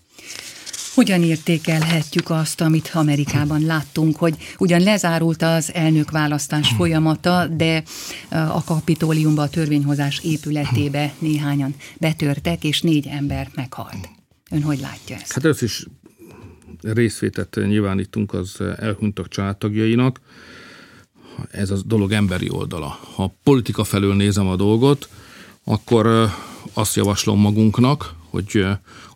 Hogyan 0.95 1.23
értékelhetjük 1.23 2.29
azt, 2.29 2.62
amit 2.62 2.91
Amerikában 2.93 3.65
láttunk, 3.65 4.15
hogy 4.15 4.36
ugyan 4.58 4.81
lezárult 4.81 5.41
az 5.41 5.73
elnökválasztás 5.73 6.69
folyamata, 6.77 7.47
de 7.47 7.84
a 8.29 8.63
kapitóliumba, 8.63 9.41
a 9.41 9.49
törvényhozás 9.49 10.19
épületébe 10.23 11.13
néhányan 11.19 11.75
betörtek, 11.97 12.63
és 12.63 12.81
négy 12.81 13.08
ember 13.08 13.49
meghalt. 13.55 14.10
Ön 14.51 14.62
hogy 14.63 14.79
látja 14.79 15.15
ezt? 15.15 15.34
Hát 15.34 15.45
ez 15.45 15.62
is 15.62 15.86
részvétet 16.81 17.55
nyilvánítunk 17.55 18.34
az 18.34 18.62
elhunytak 18.77 19.27
családtagjainak. 19.27 20.19
Ez 21.51 21.69
a 21.69 21.77
dolog 21.86 22.12
emberi 22.12 22.49
oldala. 22.49 22.99
Ha 23.15 23.36
politika 23.43 23.84
felől 23.84 24.15
nézem 24.15 24.47
a 24.47 24.55
dolgot, 24.55 25.10
akkor 25.63 26.29
azt 26.73 26.95
javaslom 26.95 27.39
magunknak, 27.39 28.15
hogy 28.30 28.65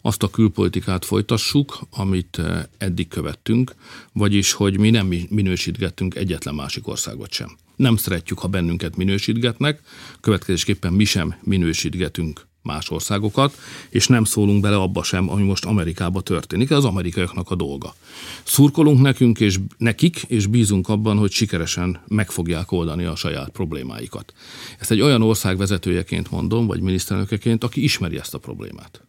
azt 0.02 0.24
a 0.24 0.30
külpolitikát 0.30 1.06
folytassuk, 1.06 1.80
amit 1.92 2.42
eddig 2.78 3.08
követtünk, 3.08 3.76
vagyis, 4.14 4.54
hogy 4.54 4.80
mi 4.80 4.90
nem 4.90 5.14
minősítgettünk 5.30 6.16
egyetlen 6.16 6.56
másik 6.56 6.88
országot 6.88 7.32
sem. 7.32 7.58
Nem 7.76 7.96
szeretjük, 7.96 8.40
ha 8.40 8.48
bennünket 8.48 8.96
minősítgetnek, 8.96 9.82
következésképpen 10.20 10.94
mi 10.94 11.04
sem 11.04 11.36
minősítgetünk 11.44 12.48
más 12.70 12.90
országokat, 12.90 13.58
és 13.90 14.08
nem 14.08 14.24
szólunk 14.24 14.62
bele 14.62 14.76
abba 14.76 15.04
sem, 15.04 15.30
ami 15.30 15.44
most 15.44 15.66
Amerikában 15.66 16.24
történik. 16.24 16.72
Az 16.72 16.86
amerikaiaknak 16.86 17.52
a 17.52 17.56
dolga. 17.56 17.96
Szurkolunk 18.44 19.02
nekünk 19.02 19.40
és 19.40 19.60
nekik, 19.78 20.24
és 20.28 20.46
bízunk 20.46 20.90
abban, 20.90 21.18
hogy 21.18 21.32
sikeresen 21.32 22.02
meg 22.08 22.32
fogják 22.32 22.72
oldani 22.72 23.04
a 23.04 23.16
saját 23.16 23.50
problémáikat. 23.50 24.34
Ezt 24.80 24.92
egy 24.92 25.02
olyan 25.02 25.22
ország 25.22 25.58
vezetőjeként 25.58 26.32
mondom, 26.32 26.68
vagy 26.68 26.82
miniszterelnökeként, 26.82 27.64
aki 27.64 27.84
ismeri 27.84 28.18
ezt 28.18 28.34
a 28.34 28.38
problémát. 28.38 29.04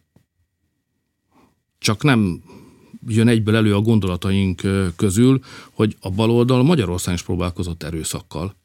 Csak 1.79 2.03
nem 2.03 2.43
jön 3.07 3.27
egyből 3.27 3.55
elő 3.55 3.75
a 3.75 3.81
gondolataink 3.81 4.61
közül, 4.95 5.39
hogy 5.71 5.95
a 5.99 6.09
baloldal 6.09 6.63
Magyarország 6.63 7.13
is 7.13 7.21
próbálkozott 7.21 7.83
erőszakkal. 7.83 8.55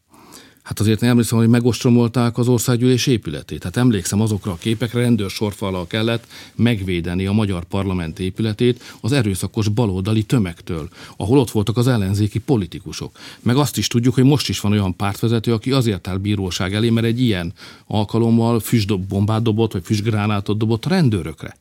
Hát 0.66 0.80
azért 0.80 1.00
nem 1.00 1.10
emlékszem, 1.10 1.38
hogy 1.38 1.48
megostromolták 1.48 2.38
az 2.38 2.48
országgyűlés 2.48 3.06
épületét. 3.06 3.62
Hát 3.62 3.76
emlékszem 3.76 4.20
azokra 4.20 4.52
a 4.52 4.56
képekre, 4.56 5.00
rendőrsorfallal 5.00 5.86
kellett 5.86 6.26
megvédeni 6.54 7.26
a 7.26 7.32
magyar 7.32 7.64
parlament 7.64 8.18
épületét 8.18 8.82
az 9.00 9.12
erőszakos 9.12 9.68
baloldali 9.68 10.22
tömegtől, 10.22 10.88
ahol 11.16 11.38
ott 11.38 11.50
voltak 11.50 11.76
az 11.76 11.86
ellenzéki 11.86 12.38
politikusok. 12.38 13.18
Meg 13.42 13.56
azt 13.56 13.76
is 13.76 13.86
tudjuk, 13.86 14.14
hogy 14.14 14.24
most 14.24 14.48
is 14.48 14.60
van 14.60 14.72
olyan 14.72 14.96
pártvezető, 14.96 15.52
aki 15.52 15.72
azért 15.72 16.08
áll 16.08 16.16
bíróság 16.16 16.74
elé, 16.74 16.90
mert 16.90 17.06
egy 17.06 17.20
ilyen 17.20 17.52
alkalommal 17.86 18.60
füstbombát 18.60 19.42
dobott, 19.42 19.72
vagy 19.72 19.84
füstgránátot 19.84 20.58
dobott 20.58 20.84
a 20.84 20.88
rendőrökre. 20.88 21.56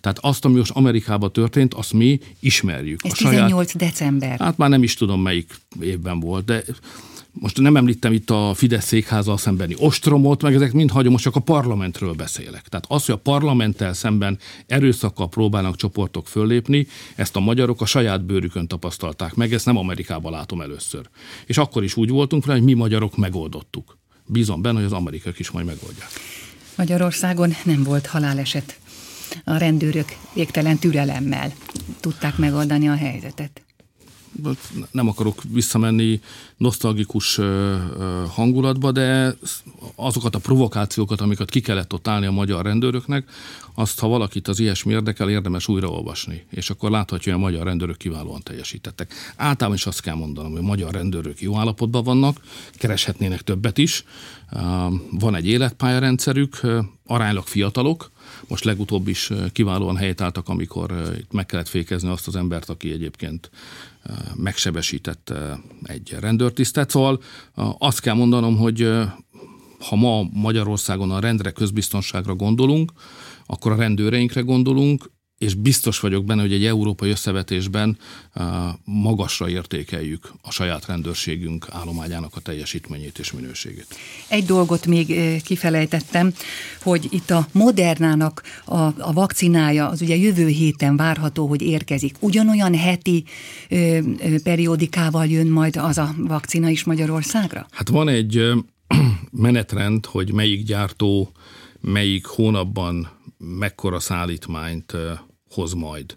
Tehát 0.00 0.18
azt, 0.20 0.44
ami 0.44 0.58
most 0.58 0.70
Amerikában 0.70 1.32
történt, 1.32 1.74
azt 1.74 1.92
mi 1.92 2.20
ismerjük. 2.40 3.00
Ez 3.04 3.12
a 3.12 3.14
18 3.14 3.70
saját, 3.70 3.90
december. 3.90 4.38
Hát 4.38 4.56
már 4.56 4.68
nem 4.68 4.82
is 4.82 4.94
tudom, 4.94 5.22
melyik 5.22 5.54
évben 5.80 6.20
volt, 6.20 6.44
de 6.44 6.64
most 7.40 7.60
nem 7.60 7.76
említem 7.76 8.12
itt 8.12 8.30
a 8.30 8.54
Fidesz 8.54 8.84
székházzal 8.86 9.36
szembeni 9.36 9.74
ostromot, 9.78 10.42
meg 10.42 10.54
ezek 10.54 10.72
mind 10.72 10.90
hagyom, 10.90 11.12
most 11.12 11.24
csak 11.24 11.36
a 11.36 11.40
parlamentről 11.40 12.12
beszélek. 12.12 12.68
Tehát 12.68 12.84
az, 12.88 13.06
hogy 13.06 13.14
a 13.14 13.18
parlamenttel 13.18 13.92
szemben 13.92 14.38
erőszakkal 14.66 15.28
próbálnak 15.28 15.76
csoportok 15.76 16.28
föllépni, 16.28 16.86
ezt 17.14 17.36
a 17.36 17.40
magyarok 17.40 17.80
a 17.80 17.86
saját 17.86 18.24
bőrükön 18.24 18.66
tapasztalták 18.66 19.34
meg, 19.34 19.52
ezt 19.52 19.66
nem 19.66 19.76
Amerikában 19.76 20.32
látom 20.32 20.60
először. 20.60 21.08
És 21.46 21.58
akkor 21.58 21.84
is 21.84 21.96
úgy 21.96 22.10
voltunk 22.10 22.44
hogy 22.44 22.62
mi 22.62 22.74
magyarok 22.74 23.16
megoldottuk. 23.16 23.98
Bízom 24.26 24.62
benne, 24.62 24.76
hogy 24.76 24.84
az 24.84 24.92
amerikaiak 24.92 25.38
is 25.38 25.50
majd 25.50 25.66
megoldják. 25.66 26.08
Magyarországon 26.76 27.54
nem 27.64 27.82
volt 27.82 28.06
haláleset 28.06 28.78
a 29.44 29.56
rendőrök 29.56 30.16
végtelen 30.34 30.78
türelemmel 30.78 31.52
tudták 32.00 32.36
megoldani 32.36 32.88
a 32.88 32.96
helyzetet. 32.96 33.65
Nem 34.90 35.08
akarok 35.08 35.42
visszamenni 35.52 36.20
nosztalgikus 36.56 37.40
hangulatba, 38.28 38.92
de 38.92 39.36
azokat 39.94 40.34
a 40.34 40.38
provokációkat, 40.38 41.20
amiket 41.20 41.50
ki 41.50 41.60
kellett 41.60 41.92
ott 41.92 42.08
állni 42.08 42.26
a 42.26 42.30
magyar 42.30 42.64
rendőröknek, 42.64 43.30
azt, 43.74 44.00
ha 44.00 44.08
valakit 44.08 44.48
az 44.48 44.60
ilyesmi 44.60 44.92
érdekel, 44.92 45.30
érdemes 45.30 45.68
újraolvasni. 45.68 46.44
És 46.50 46.70
akkor 46.70 46.90
láthatja, 46.90 47.32
hogy 47.32 47.42
a 47.42 47.44
magyar 47.44 47.64
rendőrök 47.64 47.96
kiválóan 47.96 48.42
teljesítettek. 48.42 49.14
Általában 49.36 49.76
is 49.76 49.86
azt 49.86 50.00
kell 50.00 50.14
mondanom, 50.14 50.50
hogy 50.50 50.60
a 50.60 50.66
magyar 50.66 50.92
rendőrök 50.92 51.40
jó 51.40 51.56
állapotban 51.56 52.04
vannak, 52.04 52.40
kereshetnének 52.72 53.42
többet 53.42 53.78
is. 53.78 54.04
Van 55.10 55.34
egy 55.34 55.46
életpályarendszerük, 55.46 56.60
aránylag 57.06 57.46
fiatalok, 57.46 58.10
most 58.48 58.64
legutóbb 58.64 59.08
is 59.08 59.30
kiválóan 59.52 59.96
helytálltak, 59.96 60.48
amikor 60.48 61.14
itt 61.18 61.32
meg 61.32 61.46
kellett 61.46 61.68
fékezni 61.68 62.08
azt 62.08 62.26
az 62.26 62.36
embert, 62.36 62.68
aki 62.68 62.92
egyébként 62.92 63.50
megsebesítette 64.34 65.60
egy 65.82 66.16
rendőrtisztet. 66.20 66.90
Szóval 66.90 67.20
azt 67.78 68.00
kell 68.00 68.14
mondanom, 68.14 68.56
hogy 68.56 68.88
ha 69.88 69.96
ma 69.96 70.22
Magyarországon 70.32 71.10
a 71.10 71.20
rendre, 71.20 71.50
közbiztonságra 71.50 72.34
gondolunk, 72.34 72.92
akkor 73.46 73.72
a 73.72 73.76
rendőreinkre 73.76 74.40
gondolunk, 74.40 75.10
és 75.38 75.54
biztos 75.54 76.00
vagyok 76.00 76.24
benne, 76.24 76.40
hogy 76.40 76.52
egy 76.52 76.64
európai 76.64 77.10
összevetésben 77.10 77.98
magasra 78.84 79.48
értékeljük 79.48 80.32
a 80.42 80.50
saját 80.50 80.86
rendőrségünk 80.86 81.66
állományának 81.70 82.36
a 82.36 82.40
teljesítményét 82.40 83.18
és 83.18 83.32
minőségét. 83.32 83.86
Egy 84.28 84.44
dolgot 84.44 84.86
még 84.86 85.40
kifelejtettem, 85.42 86.32
hogy 86.82 87.08
itt 87.10 87.30
a 87.30 87.48
Modernának 87.52 88.42
a, 88.64 88.80
a 88.80 89.12
vakcinája 89.12 89.88
az 89.88 90.02
ugye 90.02 90.16
jövő 90.16 90.46
héten 90.46 90.96
várható, 90.96 91.46
hogy 91.46 91.62
érkezik. 91.62 92.14
Ugyanolyan 92.20 92.74
heti 92.74 93.24
ö, 93.68 93.76
ö, 93.76 94.40
periódikával 94.42 95.26
jön 95.26 95.46
majd 95.46 95.76
az 95.76 95.98
a 95.98 96.14
vakcina 96.18 96.68
is 96.68 96.84
Magyarországra? 96.84 97.66
Hát 97.70 97.88
van 97.88 98.08
egy 98.08 98.42
menetrend, 99.30 100.06
hogy 100.06 100.32
melyik 100.32 100.64
gyártó 100.64 101.32
melyik 101.80 102.26
hónapban 102.26 103.15
mekkora 103.38 104.00
szállítmányt 104.00 104.96
hoz 105.50 105.72
majd. 105.72 106.16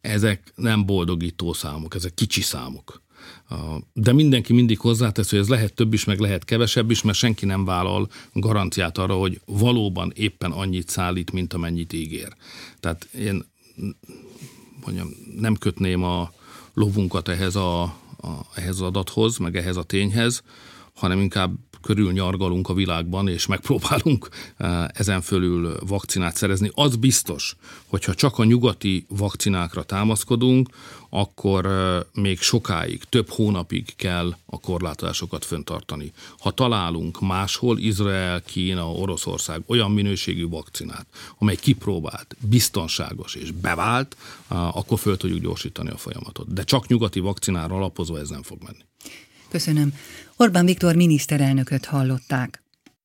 Ezek 0.00 0.52
nem 0.54 0.86
boldogító 0.86 1.52
számok, 1.52 1.94
ezek 1.94 2.14
kicsi 2.14 2.40
számok. 2.40 3.02
De 3.92 4.12
mindenki 4.12 4.52
mindig 4.52 4.78
hozzátesz, 4.78 5.30
hogy 5.30 5.38
ez 5.38 5.48
lehet 5.48 5.74
több 5.74 5.92
is, 5.92 6.04
meg 6.04 6.18
lehet 6.18 6.44
kevesebb 6.44 6.90
is, 6.90 7.02
mert 7.02 7.18
senki 7.18 7.46
nem 7.46 7.64
vállal 7.64 8.08
garanciát 8.32 8.98
arra, 8.98 9.14
hogy 9.14 9.40
valóban 9.44 10.12
éppen 10.14 10.50
annyit 10.50 10.88
szállít, 10.88 11.32
mint 11.32 11.52
amennyit 11.52 11.92
ígér. 11.92 12.36
Tehát 12.80 13.04
én 13.04 13.44
mondjam, 14.84 15.08
nem 15.36 15.54
kötném 15.54 16.04
a 16.04 16.32
lovunkat 16.74 17.28
ehhez, 17.28 17.56
a, 17.56 17.82
a, 17.82 17.96
ehhez 18.54 18.74
az 18.74 18.80
adathoz, 18.80 19.36
meg 19.38 19.56
ehhez 19.56 19.76
a 19.76 19.82
tényhez, 19.82 20.42
hanem 20.94 21.20
inkább 21.20 21.52
körül 21.82 22.12
nyargalunk 22.12 22.68
a 22.68 22.74
világban, 22.74 23.28
és 23.28 23.46
megpróbálunk 23.46 24.28
ezen 24.88 25.20
fölül 25.20 25.76
vakcinát 25.86 26.36
szerezni. 26.36 26.70
Az 26.74 26.96
biztos, 26.96 27.56
hogyha 27.86 28.14
csak 28.14 28.38
a 28.38 28.44
nyugati 28.44 29.04
vakcinákra 29.08 29.82
támaszkodunk, 29.82 30.68
akkor 31.12 31.68
még 32.14 32.40
sokáig, 32.40 33.04
több 33.08 33.28
hónapig 33.28 33.96
kell 33.96 34.36
a 34.46 34.60
korlátozásokat 34.60 35.44
föntartani. 35.44 36.12
Ha 36.38 36.50
találunk 36.50 37.20
máshol, 37.20 37.78
Izrael, 37.78 38.42
Kína, 38.42 38.92
Oroszország 38.92 39.62
olyan 39.66 39.90
minőségű 39.90 40.48
vakcinát, 40.48 41.06
amely 41.38 41.56
kipróbált, 41.56 42.36
biztonságos 42.40 43.34
és 43.34 43.50
bevált, 43.50 44.16
akkor 44.48 44.98
föl 44.98 45.16
tudjuk 45.16 45.40
gyorsítani 45.40 45.90
a 45.90 45.96
folyamatot. 45.96 46.52
De 46.52 46.62
csak 46.62 46.86
nyugati 46.86 47.20
vakcinára 47.20 47.74
alapozva 47.74 48.18
ez 48.18 48.28
nem 48.28 48.42
fog 48.42 48.58
menni. 48.62 48.84
Köszönöm. 49.48 49.94
Orbán 50.40 50.64
Viktor 50.64 50.94
miniszterelnököt 50.94 51.84
hallották. 51.84 52.62